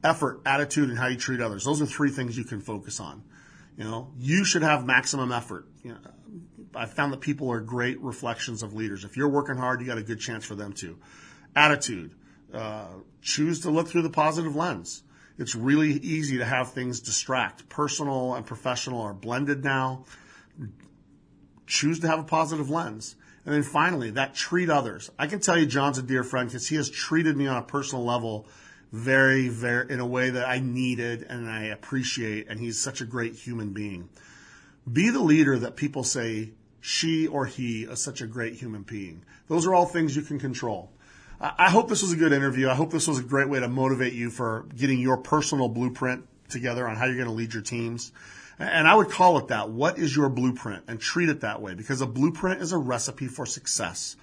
[0.03, 1.63] effort, attitude, and how you treat others.
[1.63, 3.23] Those are three things you can focus on.
[3.77, 5.67] You know, you should have maximum effort.
[5.83, 5.99] You know,
[6.75, 9.03] I found that people are great reflections of leaders.
[9.03, 10.97] If you're working hard, you got a good chance for them to.
[11.55, 12.11] Attitude.
[12.53, 12.87] Uh,
[13.21, 15.03] choose to look through the positive lens.
[15.37, 17.69] It's really easy to have things distract.
[17.69, 20.05] Personal and professional are blended now.
[21.65, 23.15] Choose to have a positive lens.
[23.45, 25.09] And then finally, that treat others.
[25.17, 27.63] I can tell you John's a dear friend because he has treated me on a
[27.63, 28.47] personal level
[28.91, 32.47] very, very, in a way that I needed and I appreciate.
[32.49, 34.09] And he's such a great human being.
[34.91, 39.23] Be the leader that people say she or he is such a great human being.
[39.47, 40.91] Those are all things you can control.
[41.39, 42.69] I hope this was a good interview.
[42.69, 46.27] I hope this was a great way to motivate you for getting your personal blueprint
[46.49, 48.11] together on how you're going to lead your teams.
[48.59, 49.69] And I would call it that.
[49.69, 50.83] What is your blueprint?
[50.87, 54.15] And treat it that way because a blueprint is a recipe for success.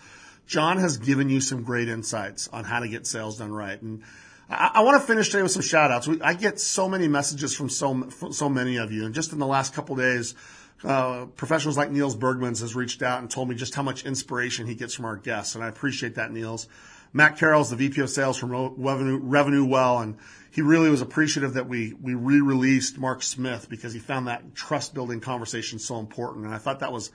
[0.47, 3.81] John has given you some great insights on how to get sales done right.
[3.83, 4.03] And
[4.49, 6.09] I, I want to finish today with some shout outs.
[6.23, 9.05] I get so many messages from so, from so many of you.
[9.07, 10.37] And just in the last couple days,
[10.85, 14.67] uh, professionals like Niels Bergmans has reached out and told me just how much inspiration
[14.67, 15.55] he gets from our guests.
[15.55, 16.69] And I appreciate that, Niels.
[17.13, 20.03] Matt Carroll is the VP of sales from Revenue, RevenueWell.
[20.03, 20.17] And
[20.51, 24.95] he really was appreciative that we, we re-released Mark Smith because he found that trust
[24.95, 26.45] building conversation so important.
[26.45, 27.11] And I thought that was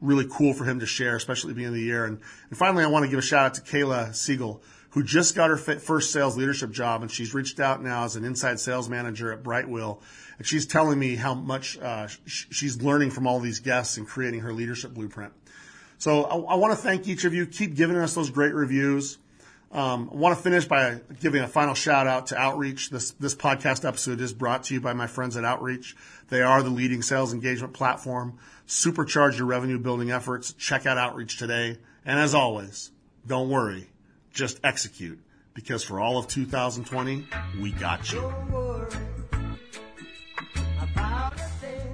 [0.00, 2.04] really cool for him to share, especially of the year.
[2.04, 2.20] And,
[2.50, 5.50] and finally, I want to give a shout out to Kayla Siegel, who just got
[5.50, 9.32] her first sales leadership job, and she's reached out now as an inside sales manager
[9.32, 10.00] at Brightwheel.
[10.38, 14.06] And she's telling me how much uh, sh- she's learning from all these guests and
[14.06, 15.32] creating her leadership blueprint.
[15.98, 17.46] So I, I want to thank each of you.
[17.46, 19.18] Keep giving us those great reviews.
[19.70, 22.88] Um, I want to finish by giving a final shout out to Outreach.
[22.88, 25.94] This this podcast episode is brought to you by my friends at Outreach.
[26.30, 28.38] They are the leading sales engagement platform.
[28.66, 30.54] Supercharge your revenue building efforts.
[30.54, 31.78] Check out Outreach today.
[32.06, 32.90] And as always,
[33.26, 33.90] don't worry,
[34.32, 35.20] just execute
[35.52, 37.26] because for all of 2020,
[37.60, 39.27] we got you.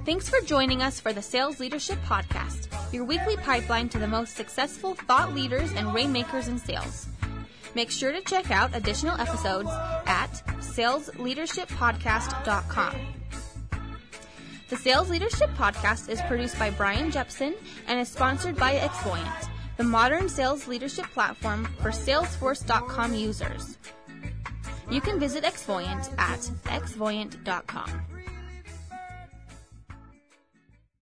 [0.05, 4.35] Thanks for joining us for the Sales Leadership Podcast, your weekly pipeline to the most
[4.35, 7.07] successful thought leaders and rainmakers in sales.
[7.73, 9.69] Make sure to check out additional episodes
[10.05, 12.95] at salesleadershippodcast.com.
[14.69, 17.53] The Sales Leadership Podcast is produced by Brian Jepson
[17.87, 23.77] and is sponsored by Xvoyant, the modern sales leadership platform for Salesforce.com users.
[24.89, 28.14] You can visit Xvoyant at xvoyant.com.